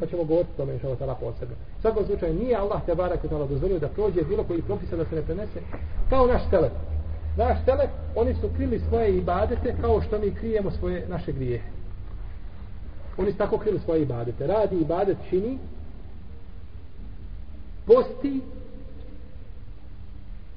pa 0.00 0.06
ćemo 0.06 0.24
govoriti 0.24 0.56
tome 0.56 0.72
inša 0.72 0.88
Allah 0.88 1.16
posebno. 1.20 1.54
U 1.78 1.80
svakom 1.80 2.06
slučaju 2.06 2.34
nije 2.34 2.56
Allah 2.56 2.80
te 2.86 2.94
barak 2.94 3.24
je 3.24 3.30
dozvolio 3.30 3.78
da 3.78 3.88
prođe 3.88 4.22
bilo 4.22 4.44
koji 4.44 4.62
propisa 4.62 4.96
da 4.96 5.04
se 5.04 5.14
ne 5.14 5.22
prenese 5.22 5.60
kao 6.10 6.26
naš 6.26 6.42
telep. 6.50 6.72
Naš 7.36 7.64
telep, 7.64 7.90
oni 8.16 8.34
su 8.34 8.48
krili 8.56 8.80
svoje 8.88 9.16
ibadete 9.16 9.74
kao 9.80 10.02
što 10.02 10.18
mi 10.18 10.34
krijemo 10.34 10.70
svoje 10.70 11.06
naše 11.08 11.32
grijehe. 11.32 11.68
Oni 13.18 13.32
su 13.32 13.38
tako 13.38 13.58
krili 13.58 13.80
svoje 13.84 14.02
ibadete. 14.02 14.46
Radi 14.46 14.76
ibadet 14.76 15.16
čini 15.30 15.58
posti 17.86 18.40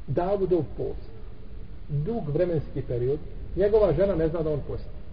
Davudov 0.08 0.64
post. 0.78 1.13
Dug 2.06 2.30
vremenski 2.34 2.82
period. 2.82 3.20
Njegova 3.56 3.94
žena 3.94 4.16
ne 4.16 4.28
zna 4.28 4.42
da 4.42 4.50
on 4.50 4.60
posti 4.68 5.04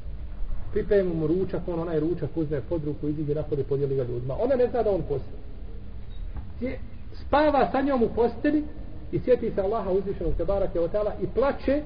pripremi 0.72 1.14
mu 1.14 1.26
ručak, 1.26 1.60
on 1.66 1.80
onaj 1.80 2.00
ručak 2.00 2.30
uzme 2.34 2.60
pod 2.68 2.84
ruku, 2.84 3.08
iziđe 3.08 3.34
napolje, 3.34 3.64
podijeli 3.64 3.96
ga 3.96 4.02
ljudima. 4.02 4.34
Ona 4.40 4.56
ne 4.56 4.66
zna 4.66 4.82
da 4.82 4.90
on 4.90 5.02
posti. 5.08 6.76
Spava 7.12 7.68
sa 7.72 7.80
njom 7.80 8.02
u 8.02 8.08
posteli 8.08 8.64
i 9.12 9.18
sjeti 9.18 9.50
se 9.54 9.60
Allaha 9.60 9.90
uzvišenog 9.90 10.32
te 10.36 10.44
keotala 10.72 11.12
i 11.22 11.26
plače 11.26 11.82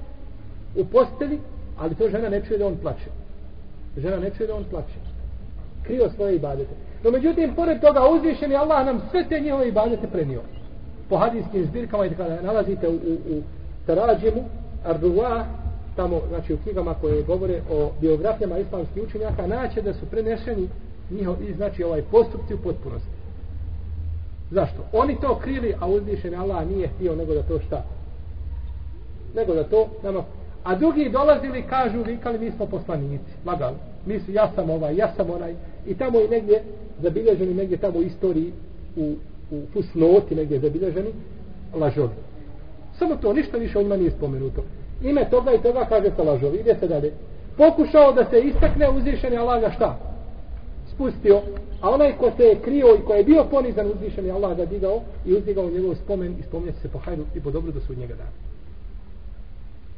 u 0.76 0.84
posteli, 0.84 1.40
ali 1.78 1.94
to 1.94 2.10
žena 2.10 2.28
ne 2.28 2.42
čuje 2.46 2.58
da 2.58 2.66
on 2.66 2.76
plače. 2.76 3.10
Žena 3.96 4.16
ne 4.16 4.30
čuje 4.30 4.46
da 4.46 4.54
on 4.54 4.64
plače. 4.70 4.98
Krio 5.82 6.10
svoje 6.16 6.36
ibadete. 6.36 6.74
No 7.04 7.10
međutim, 7.10 7.54
pored 7.54 7.80
toga 7.80 8.00
uzvišeni 8.08 8.56
Allah 8.56 8.86
nam 8.86 9.02
sve 9.10 9.28
te 9.28 9.40
njihove 9.40 9.68
ibadete 9.68 10.06
prenio. 10.06 10.40
Po 11.08 11.16
hadijskim 11.16 11.64
zbirkama 11.64 12.06
i 12.06 12.14
kada 12.14 12.42
nalazite 12.42 12.88
u, 12.88 12.92
u, 12.92 13.36
u 13.36 13.42
Tarađimu, 13.86 14.44
Abdullah, 14.84 15.46
tamo, 15.96 16.20
znači 16.28 16.54
u 16.54 16.58
knjigama 16.58 16.94
koje 16.94 17.22
govore 17.22 17.60
o 17.70 17.90
biografijama 18.00 18.58
islamskih 18.58 19.02
učenjaka, 19.02 19.46
naće 19.46 19.82
da 19.82 19.94
su 19.94 20.06
prenešeni 20.10 20.68
njihovi, 21.10 21.54
znači 21.56 21.84
ovaj 21.84 22.02
postupci 22.02 22.54
u 22.54 22.58
potpunosti. 22.58 23.08
Zašto? 24.50 24.82
Oni 24.92 25.16
to 25.20 25.38
krili, 25.38 25.74
a 25.80 25.88
uzvišen 25.88 26.34
Allah 26.34 26.68
nije 26.68 26.88
htio 26.88 27.16
nego 27.16 27.34
da 27.34 27.42
to 27.42 27.60
šta? 27.60 27.84
Nego 29.34 29.54
da 29.54 29.64
to 29.64 29.88
nama... 30.02 30.24
A 30.64 30.74
drugi 30.74 31.10
dolazili, 31.10 31.62
kažu, 31.62 32.02
vikali, 32.02 32.38
mi 32.38 32.50
smo 32.50 32.66
poslanici. 32.66 33.32
Lagali. 33.46 33.76
Mi 34.06 34.20
su, 34.20 34.32
ja 34.32 34.50
sam 34.54 34.70
ovaj, 34.70 34.96
ja 34.96 35.12
sam 35.16 35.30
onaj. 35.30 35.54
I 35.86 35.94
tamo 35.94 36.20
i 36.20 36.28
negdje 36.28 36.62
zabilježeni, 37.02 37.54
negdje 37.54 37.76
tamo 37.76 37.98
u 37.98 38.02
istoriji, 38.02 38.52
u, 38.96 39.14
u 39.50 39.62
fusnoti 39.72 40.34
negdje 40.34 40.60
zabilježeni, 40.60 41.10
lažovi. 41.74 42.14
Samo 42.98 43.16
to, 43.16 43.32
ništa 43.32 43.56
više 43.58 43.78
o 43.78 43.82
njima 43.82 43.96
nije 43.96 44.10
spomenuto 44.10 44.62
ime 45.04 45.30
toga 45.30 45.52
i 45.52 45.62
toga 45.62 45.84
kaže 45.88 46.10
se 46.16 46.22
lažovi. 46.22 46.58
Ide 46.58 46.76
se 46.80 46.88
dalje. 46.88 47.12
Pokušao 47.56 48.12
da 48.12 48.24
se 48.30 48.40
istakne 48.40 48.90
uzvišeni 48.90 49.36
Allah 49.36 49.60
ga 49.60 49.70
šta? 49.70 49.98
Spustio. 50.94 51.40
A 51.80 51.90
onaj 51.90 52.12
ko 52.18 52.30
se 52.36 52.42
je 52.42 52.60
krio 52.60 52.96
i 52.96 53.04
ko 53.06 53.14
je 53.14 53.24
bio 53.24 53.44
ponizan 53.44 53.86
uzvišeni 53.86 54.30
Allah 54.30 54.56
ga 54.56 54.64
digao 54.64 55.00
i 55.26 55.34
uzdigao 55.34 55.70
njegov 55.70 55.94
spomen 55.94 56.36
i 56.40 56.42
spominje 56.42 56.72
se 56.82 56.88
po 56.88 56.98
hajdu 56.98 57.24
i 57.34 57.40
po 57.40 57.50
dobru 57.50 57.72
do 57.72 57.80
sudnjega 57.80 58.14
dana. 58.14 58.30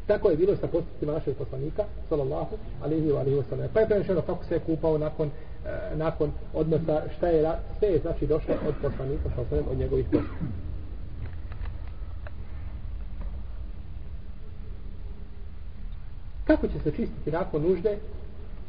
Tako 0.06 0.30
je 0.30 0.36
bilo 0.36 0.56
sa 0.56 0.66
postupcima 0.66 1.12
našeg 1.12 1.36
poslanika, 1.36 1.84
sallallahu 2.08 2.56
alaihi 2.84 3.08
wa 3.08 3.20
alaihi 3.20 3.36
wa 3.36 3.42
sallam. 3.50 3.68
Pa 3.74 3.80
je 3.80 3.86
prenešeno 3.86 4.22
kako 4.22 4.44
se 4.44 4.54
je 4.54 4.60
kupao 4.60 4.98
nakon, 4.98 5.30
e, 5.66 5.96
nakon 5.96 6.30
odnosa, 6.54 7.02
šta 7.16 7.28
je, 7.28 7.50
sve 7.78 7.88
je 7.88 7.98
znači 7.98 8.26
došlo 8.26 8.54
od 8.68 8.74
poslanika, 8.82 9.30
sallallahu 9.34 9.70
od 9.70 9.78
njegovih 9.78 10.06
postupcima. 10.12 10.65
Kako 16.46 16.68
će 16.68 16.78
se 16.84 16.90
čistiti 16.90 17.30
nakon 17.30 17.62
nužde 17.62 17.98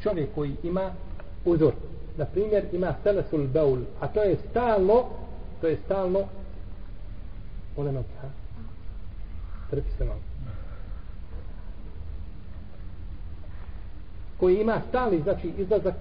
čovjek 0.04 0.30
koji 0.36 0.56
ima 0.64 0.92
uzor? 1.46 1.74
Na 2.18 2.26
primjer, 2.26 2.64
ima 2.72 2.96
selesul 3.04 3.48
beul, 3.48 3.80
a 4.00 4.08
to 4.08 4.22
je 4.22 4.38
stalno, 4.50 5.06
to 5.62 5.68
je 5.68 5.78
stalno 5.86 6.20
oleno 7.78 8.00
noći, 8.00 8.10
ha? 8.22 8.28
Trpi 9.70 9.90
se 9.98 10.06
malo. 10.06 10.20
Koji 14.40 14.62
ima 14.62 14.82
stali, 14.90 15.22
znači, 15.22 15.52
izlazak 15.58 15.96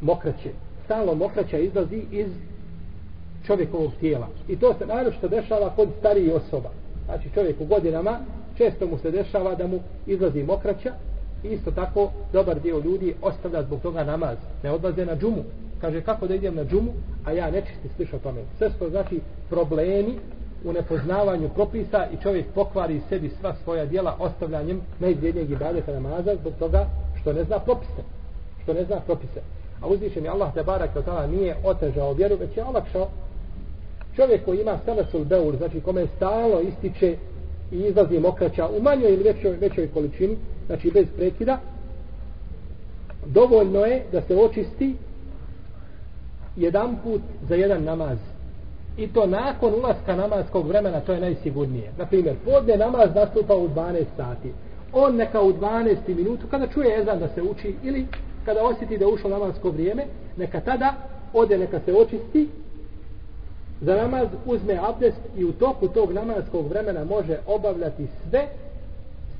mokraće. 0.00 0.50
Stalno 0.84 1.14
mokraća 1.14 1.58
izlazi 1.58 2.02
iz 2.10 2.26
čovjekovog 3.46 3.92
tijela. 4.00 4.28
I 4.48 4.56
to 4.56 4.74
se 4.78 4.86
naravno 4.86 5.28
dešava 5.28 5.70
kod 5.76 5.88
starijih 5.98 6.32
osoba. 6.34 6.70
Znači, 7.04 7.30
čovjek 7.34 7.60
u 7.60 7.64
godinama, 7.64 8.18
često 8.56 8.86
mu 8.86 8.98
se 8.98 9.10
dešava 9.10 9.54
da 9.54 9.66
mu 9.66 9.80
izlazi 10.06 10.42
mokraća, 10.42 10.94
isto 11.42 11.70
tako 11.70 12.10
dobar 12.32 12.60
dio 12.60 12.78
ljudi 12.78 13.14
ostavlja 13.22 13.62
zbog 13.62 13.80
toga 13.80 14.04
namaz. 14.04 14.38
Ne 14.62 14.70
odlaze 14.70 15.06
na 15.06 15.16
džumu. 15.16 15.44
Kaže 15.80 16.00
kako 16.00 16.26
da 16.26 16.34
idem 16.34 16.54
na 16.54 16.64
džumu 16.64 16.92
a 17.24 17.32
ja 17.32 17.50
nečisti 17.50 17.88
sliša 17.96 18.18
tome? 18.18 18.40
Sve 18.58 18.70
što 18.76 18.90
znači 18.90 19.20
problemi 19.50 20.18
u 20.64 20.72
nepoznavanju 20.72 21.48
propisa 21.48 22.06
i 22.12 22.22
čovjek 22.22 22.46
pokvari 22.54 23.00
sebi 23.08 23.30
sva 23.40 23.54
svoja 23.64 23.84
dijela 23.86 24.16
ostavljanjem 24.18 24.80
najvrijednijeg 24.98 25.50
ibadeta 25.50 25.92
namaza 25.92 26.36
zbog 26.40 26.52
toga 26.58 26.86
što 27.20 27.32
ne 27.32 27.44
zna 27.44 27.58
propise. 27.58 28.02
Što 28.62 28.74
ne 28.74 28.84
zna 28.84 29.00
propise. 29.00 29.40
A 29.80 29.86
uzvišen 29.86 30.24
je 30.24 30.30
Allah 30.30 30.54
te 30.54 30.62
barak 30.62 30.96
od 30.96 31.30
nije 31.30 31.56
otežao 31.64 32.12
vjeru 32.12 32.36
već 32.36 32.56
je 32.56 32.64
olakšao. 32.64 33.08
Čovjek 34.16 34.44
koji 34.44 34.60
ima 34.60 34.78
selesul 34.84 35.24
beur, 35.24 35.56
znači 35.56 35.80
kome 35.80 36.06
stalo 36.16 36.60
ističe 36.60 37.16
i 37.72 37.76
izlazi 37.76 38.18
mokraća 38.18 38.68
u 38.68 38.82
manjoj 38.82 39.12
ili 39.12 39.22
većoj, 39.22 39.56
većoj 39.56 39.88
količini, 39.94 40.36
znači 40.70 40.90
bez 40.90 41.06
prekida, 41.16 41.58
dovoljno 43.26 43.84
je 43.84 44.04
da 44.12 44.20
se 44.20 44.36
očisti 44.36 44.94
jedan 46.56 46.96
put 47.04 47.20
za 47.48 47.54
jedan 47.54 47.84
namaz. 47.84 48.18
I 48.96 49.08
to 49.08 49.26
nakon 49.26 49.74
ulaska 49.74 50.16
namazskog 50.16 50.68
vremena, 50.68 51.00
to 51.00 51.12
je 51.12 51.20
najsigurnije. 51.20 51.92
Na 51.98 52.06
primjer, 52.06 52.36
podne 52.44 52.76
namaz 52.76 53.14
nastupa 53.14 53.54
u 53.54 53.68
12 53.68 54.04
sati. 54.16 54.52
On 54.92 55.16
neka 55.16 55.40
u 55.40 55.52
12 55.52 55.96
minutu, 56.08 56.46
kada 56.50 56.66
čuje 56.66 57.00
ezan 57.00 57.18
da 57.18 57.28
se 57.28 57.42
uči, 57.42 57.74
ili 57.82 58.06
kada 58.44 58.62
osjeti 58.62 58.98
da 58.98 59.04
je 59.04 59.12
ušlo 59.12 59.30
namazsko 59.30 59.70
vrijeme, 59.70 60.04
neka 60.36 60.60
tada 60.60 60.94
ode, 61.32 61.58
neka 61.58 61.80
se 61.84 61.94
očisti, 61.94 62.48
za 63.80 63.94
namaz 63.94 64.28
uzme 64.46 64.78
abdest 64.82 65.20
i 65.36 65.44
u 65.44 65.52
toku 65.52 65.88
tog 65.88 66.12
namazskog 66.12 66.68
vremena 66.68 67.04
može 67.04 67.38
obavljati 67.46 68.06
sve 68.28 68.48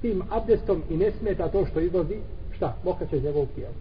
tim 0.01 0.23
abdestom 0.31 0.83
i 0.91 0.97
ne 0.97 1.11
smeta 1.11 1.49
to 1.49 1.67
što 1.67 1.81
izlazi, 1.81 2.17
šta, 2.57 2.77
mokraća 2.85 3.17
iz 3.17 3.25
njegovog 3.25 3.49
tijela. 3.55 3.75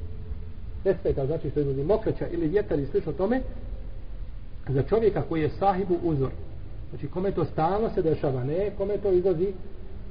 Ne 0.86 0.96
smeta 1.02 1.26
znači 1.26 1.50
što 1.50 1.60
izlazi 1.60 1.84
mokraća 1.84 2.28
ili 2.28 2.48
vjetar 2.48 2.80
i 2.80 2.86
slično 2.86 3.14
tome, 3.14 3.42
za 4.68 4.84
čovjeka 4.84 5.22
koji 5.30 5.42
je 5.42 5.50
sahibu 5.50 5.96
uzor. 6.04 6.30
Znači 6.90 7.08
kome 7.08 7.32
to 7.32 7.46
stalno 7.46 7.90
se 7.90 8.02
dešava, 8.02 8.44
ne 8.44 8.72
kome 8.78 8.98
to 8.98 9.12
izlazi 9.12 9.54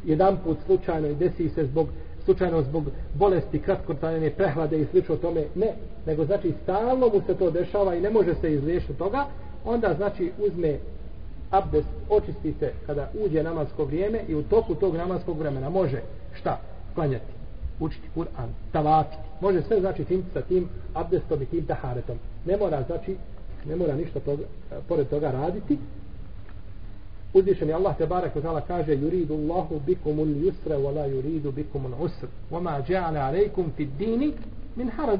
jedan 0.05 0.37
put 0.45 0.59
slučajno 0.67 1.09
i 1.09 1.15
desi 1.15 1.49
se 1.49 1.65
zbog 1.65 1.89
slučajno 2.25 2.63
zbog 2.63 2.85
bolesti, 3.15 3.59
kratkotrajne 3.59 4.31
prehlade 4.31 4.81
i 4.81 4.87
slično 4.91 5.17
tome, 5.17 5.45
ne, 5.55 5.73
nego 6.07 6.25
znači 6.25 6.53
stalno 6.63 7.09
mu 7.15 7.21
se 7.27 7.35
to 7.35 7.51
dešava 7.51 7.95
i 7.95 8.01
ne 8.01 8.11
može 8.11 8.35
se 8.35 8.55
izliješiti 8.55 8.99
toga, 8.99 9.27
onda 9.65 9.95
znači 9.97 10.33
uzme 10.47 10.79
abdest, 11.51 11.88
očisti 12.09 12.55
se 12.59 12.72
kada 12.86 13.11
uđe 13.24 13.42
namasko 13.42 13.84
vrijeme 13.84 14.20
i 14.28 14.34
u 14.34 14.42
toku 14.42 14.74
tog 14.74 14.96
namaskog 14.96 15.38
vremena 15.38 15.70
može 15.70 16.01
šta? 16.40 16.61
Klanjati, 16.94 17.32
učiti 17.80 18.09
Kur'an, 18.16 18.49
tavakiti. 18.72 19.22
Može 19.40 19.62
sve 19.62 19.80
znači 19.80 20.05
tim 20.05 20.24
sa 20.32 20.40
tim 20.40 20.68
abdestom 20.94 21.42
i 21.42 21.46
tim 21.46 21.66
taharetom. 21.66 22.18
Ne 22.44 22.57
mora 22.57 22.82
znači 22.82 23.16
ne 23.66 23.76
mora 23.76 23.96
ništa 23.96 24.20
toga, 24.20 24.42
pored 24.88 25.09
toga 25.09 25.30
raditi. 25.30 25.78
Uzvišeni 27.34 27.72
Allah 27.72 27.96
te 27.96 28.07
barek 28.07 28.36
u 28.36 28.40
kaže 28.66 28.96
yuridu 28.96 29.34
Allahu 29.34 29.80
bikum 29.86 30.18
ul 30.18 30.26
yusra 30.26 30.76
wa 30.76 30.94
la 30.94 31.07
yuridu 31.07 31.53
bikum 31.53 31.84
ul 31.84 32.05
usr 32.05 32.26
wa 32.51 32.61
ma 32.61 32.82
ja'ala 32.88 33.28
alaykum 33.28 33.72
fi 33.76 33.86
dini 33.99 34.32
min 34.76 34.88
haraj 34.88 35.18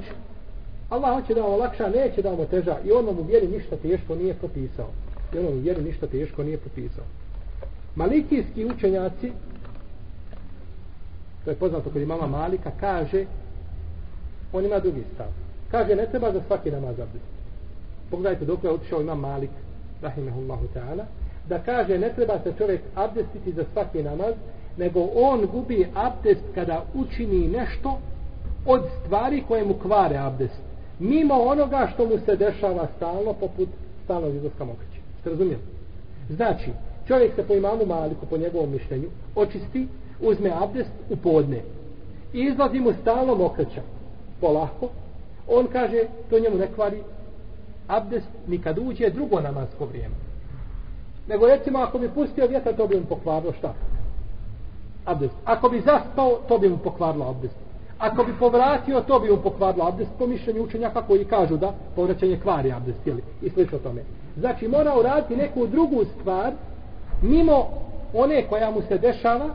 Allah 0.91 1.21
hoće 1.21 1.35
da 1.35 1.43
vam 1.43 1.53
olakša, 1.53 1.89
neće 1.89 2.23
da 2.23 2.31
vam 2.31 2.41
oteža 2.41 2.77
i 2.85 2.93
on 2.93 3.07
vam 3.07 3.19
u 3.19 3.23
vjeri 3.23 3.49
ništa 3.49 3.77
teško 3.77 4.15
nije 4.15 4.35
propisao. 4.35 4.89
I 5.35 5.39
on 5.39 5.85
ništa 5.85 6.07
teško 6.07 6.43
nije 6.43 6.59
propisao. 6.59 7.05
Malikijski 7.97 8.65
učenjaci, 8.65 9.33
to 11.45 11.51
je 11.51 11.57
poznato 11.57 11.91
kod 11.91 12.03
imama 12.03 12.27
Malika, 12.27 12.71
kaže, 12.81 13.25
on 14.53 14.65
ima 14.65 14.79
drugi 14.79 15.03
stav. 15.15 15.27
Kaže, 15.71 15.97
ne 15.97 16.07
treba 16.11 16.33
za 16.33 16.41
svaki 16.47 16.71
namaz 16.71 17.01
abdest. 17.01 17.25
Pogledajte 18.11 18.45
dok 18.45 18.65
je 18.65 18.71
otišao 18.71 19.01
imam 19.01 19.21
Malik, 19.21 19.51
rahimahullahu 20.03 20.67
ta'ala, 20.75 21.05
da 21.49 21.59
kaže, 21.59 21.99
ne 21.99 22.13
treba 22.15 22.39
se 22.45 22.53
čovjek 22.59 22.81
abdestiti 22.95 23.53
za 23.53 23.65
svaki 23.73 24.03
namaz, 24.03 24.35
nego 24.77 25.01
on 25.15 25.47
gubi 25.47 25.89
abdest 25.95 26.45
kada 26.55 26.85
učini 26.95 27.49
nešto 27.49 27.99
od 28.67 28.83
stvari 29.05 29.45
koje 29.49 29.65
mu 29.65 29.75
kvare 29.75 30.17
abdest 30.17 30.69
mimo 30.99 31.35
onoga 31.35 31.89
što 31.95 32.05
mu 32.05 32.19
se 32.27 32.37
dešava 32.37 32.89
stalno 32.97 33.33
poput 33.33 33.69
stalnog 34.05 34.35
izlaska 34.35 34.65
mokrića. 34.65 34.98
Ste? 35.35 35.57
Znači, 36.31 36.71
čovjek 37.07 37.35
se 37.35 37.43
po 37.43 37.55
imamu 37.55 37.87
Maliku, 37.87 38.27
po 38.27 38.37
njegovom 38.37 38.71
mišljenju, 38.71 39.09
očisti, 39.35 39.89
uzme 40.21 40.51
abdest 40.51 40.91
u 41.11 41.17
podne 41.17 41.63
i 42.33 42.41
izlazi 42.41 42.81
mu 42.81 42.93
stalno 43.03 43.35
mokraća. 43.35 43.83
Polako. 44.41 44.89
On 45.49 45.67
kaže, 45.67 46.03
to 46.31 46.39
njemu 46.39 46.57
ne 46.57 46.69
kvari 46.75 47.03
abdest 47.89 48.29
nikad 48.47 48.79
uđe 48.79 49.11
drugo 49.11 49.41
namasko 49.41 49.85
vrijeme. 49.85 50.15
Nego 51.29 51.47
recimo, 51.47 51.79
ako 51.79 51.99
bi 51.99 52.09
pustio 52.09 52.47
vjetar, 52.47 52.77
to 52.77 52.87
bi 52.87 52.97
mu 52.97 53.07
pokvarilo 53.07 53.53
šta? 53.53 53.75
Abdest. 55.05 55.35
Ako 55.45 55.69
bi 55.69 55.81
zaspao, 55.81 56.39
to 56.49 56.59
bi 56.59 56.69
mu 56.69 56.79
pokvarilo 56.79 57.31
abdest. 57.31 57.68
Ako 57.99 58.25
bi 58.25 58.33
povratio, 58.39 59.01
to 59.01 59.21
bi 59.21 59.31
mu 59.31 59.37
pokvarilo 59.43 59.89
abdest 59.89 60.11
po 60.19 60.27
mišljenju 60.27 60.63
učenjaka 60.63 61.03
koji 61.03 61.25
kažu 61.25 61.57
da 61.57 61.73
povraćanje 61.97 62.39
kvari 62.43 62.73
abdest, 62.73 63.07
jeli, 63.07 63.23
i 63.43 63.51
slično 63.51 63.79
tome. 63.79 64.03
Znači, 64.37 64.69
mora 64.69 64.99
uraditi 64.99 65.37
neku 65.37 65.67
drugu 65.67 66.05
stvar, 66.21 66.53
mimo 67.23 67.67
one 68.15 68.49
koja 68.49 68.71
mu 68.71 68.83
se 68.89 68.99
dešava, 68.99 69.49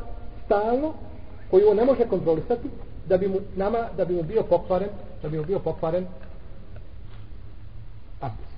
stalno, 0.46 0.94
koju 1.52 1.70
on 1.70 1.78
ne 1.78 1.86
može 1.86 2.08
kontrolisati, 2.08 2.70
da 3.08 3.18
bi 3.18 3.28
mu, 3.28 3.40
nama, 3.56 3.88
da 3.98 4.06
bi 4.06 4.14
mu 4.14 4.24
bio 4.24 4.44
pokvaren, 4.44 4.90
da 5.22 5.30
bi 5.30 5.38
mu 5.38 5.44
bio 5.44 5.60
pokvaren 5.60 6.06
abdest. 8.22 8.54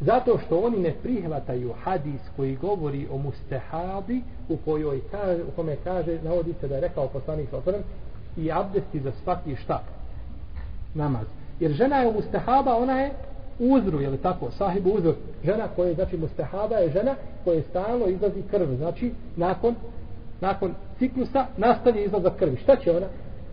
Zato 0.00 0.38
što 0.46 0.58
oni 0.58 0.78
ne 0.78 0.94
prihvataju 1.02 1.72
hadis 1.84 2.20
koji 2.36 2.56
govori 2.56 3.06
o 3.10 3.18
mustehabi 3.18 4.22
u 4.48 4.56
kojoj 4.56 5.00
kaže, 5.10 5.42
u 5.42 5.50
kome 5.56 5.76
kaže, 5.84 6.18
navodi 6.22 6.54
se 6.60 6.68
da 6.68 6.74
je 6.74 6.80
rekao 6.80 7.08
poslanik 7.08 7.50
sa 7.50 7.56
i 8.36 8.52
abdesti 8.52 9.00
za 9.00 9.12
svaki 9.22 9.56
šta? 9.56 9.82
Namaz. 10.94 11.26
Jer 11.60 11.72
žena 11.72 11.96
je 11.96 12.12
mustahaba, 12.12 12.76
ona 12.76 13.00
je 13.00 13.12
uzru, 13.58 14.00
je 14.00 14.10
li 14.10 14.18
tako? 14.18 14.50
Sahibu 14.50 14.90
uzru. 14.90 15.14
Žena 15.44 15.68
koja 15.76 15.88
je, 15.88 15.94
znači, 15.94 16.16
mustahaba 16.16 16.76
je 16.76 16.90
žena 16.90 17.14
koja 17.44 17.54
je 17.54 17.62
stalno 17.62 18.06
izlazi 18.06 18.42
krv. 18.50 18.76
Znači, 18.76 19.12
nakon, 19.36 19.74
nakon 20.40 20.74
ciklusa 20.98 21.46
nastavlja 21.56 22.04
izlazak 22.04 22.36
krvi. 22.36 22.56
Šta 22.56 22.76
će 22.76 22.96
ona? 22.96 23.06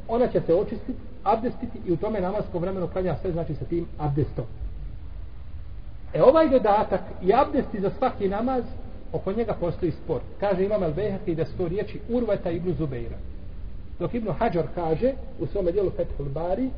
Ona 0.07 0.27
će 0.27 0.41
se 0.41 0.55
očistiti, 0.55 0.99
abdestiti 1.23 1.77
i 1.87 1.91
u 1.91 1.97
tome 1.97 2.21
namasko 2.21 2.59
vremenu 2.59 2.87
klanja 2.87 3.15
sve, 3.21 3.31
znači, 3.31 3.55
sa 3.55 3.65
tim 3.65 3.87
abdestom. 3.99 4.45
E 6.13 6.23
ovaj 6.23 6.49
dodatak 6.49 7.01
i 7.21 7.33
abdesti 7.33 7.81
za 7.81 7.89
svaki 7.97 8.29
namaz, 8.29 8.63
oko 9.13 9.33
njega 9.33 9.53
postoji 9.53 9.91
spor. 9.91 10.21
Kaže 10.39 10.65
Imam 10.65 10.81
Al-Behati 10.81 11.35
da 11.35 11.45
sto 11.45 11.67
riječi 11.67 11.99
Urveta 12.09 12.51
ibn 12.51 12.73
Zubeira. 12.73 13.17
Dok 14.01 14.13
Ibn 14.13 14.31
Hajar 14.31 14.67
kaže 14.75 15.13
u 15.39 15.47
svom 15.47 15.65
dijelu 15.65 15.91
Fethul 15.91 16.29
Bari 16.29 16.69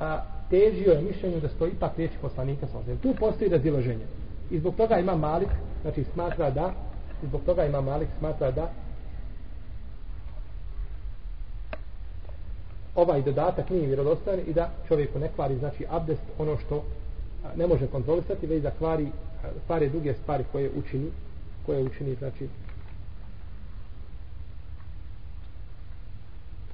a 0.00 0.20
težio 0.50 0.92
je 0.92 1.02
mišljenju 1.02 1.40
da 1.40 1.48
stoji 1.48 1.70
ipak 1.70 1.96
riječi 1.96 2.14
poslanika 2.20 2.66
sa 2.66 2.78
ozem. 2.78 2.98
Tu 2.98 3.14
postoji 3.20 3.50
razilaženje. 3.50 4.06
I 4.50 4.58
zbog 4.58 4.76
toga 4.76 4.98
ima 4.98 5.16
Malik, 5.16 5.48
znači 5.82 6.04
smatra 6.04 6.50
da, 6.50 6.74
i 7.22 7.26
zbog 7.26 7.40
toga 7.46 7.64
ima 7.64 7.80
Malik 7.80 8.08
smatra 8.18 8.50
da 8.50 8.70
ovaj 12.94 13.22
dodatak 13.22 13.70
nije 13.70 13.86
vjerodostojan 13.86 14.40
i 14.46 14.52
da 14.52 14.70
čovjeku 14.88 15.18
ne 15.18 15.28
kvari, 15.28 15.58
znači 15.58 15.86
abdest 15.90 16.22
ono 16.38 16.56
što 16.58 16.84
ne 17.56 17.66
može 17.66 17.86
kontrolisati, 17.86 18.46
već 18.46 18.62
da 18.62 18.70
kvari 18.70 19.06
pare 19.66 19.88
druge 19.88 20.14
stvari 20.14 20.44
koje 20.52 20.70
učini, 20.76 21.10
koje 21.66 21.82
učini, 21.82 22.14
znači 22.14 22.48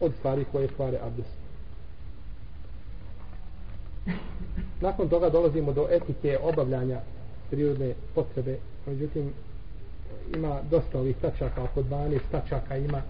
od 0.01 0.13
stvari 0.19 0.45
koje 0.53 0.69
kvare 0.69 0.99
abdest. 1.03 1.37
Nakon 4.81 5.09
toga 5.09 5.31
dolazimo 5.31 5.73
do 5.73 5.89
etike 5.91 6.39
obavljanja 6.43 7.01
prirodne 7.51 7.95
potrebe. 8.15 8.59
Međutim, 8.87 9.33
ima 10.35 10.61
dosta 10.71 10.99
ovih 10.99 11.17
tačaka, 11.17 11.63
oko 11.65 11.83
12 11.83 12.19
tačaka 12.31 12.77
ima, 12.77 13.03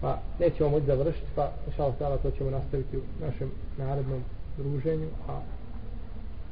pa 0.00 0.18
nećemo 0.40 0.70
moći 0.70 0.86
završiti, 0.86 1.26
pa 1.34 1.52
šal 1.76 1.92
to 2.22 2.30
ćemo 2.30 2.50
nastaviti 2.50 2.96
u 2.98 3.02
našem 3.20 3.50
narednom 3.78 4.24
druženju, 4.56 5.08
a 5.28 5.40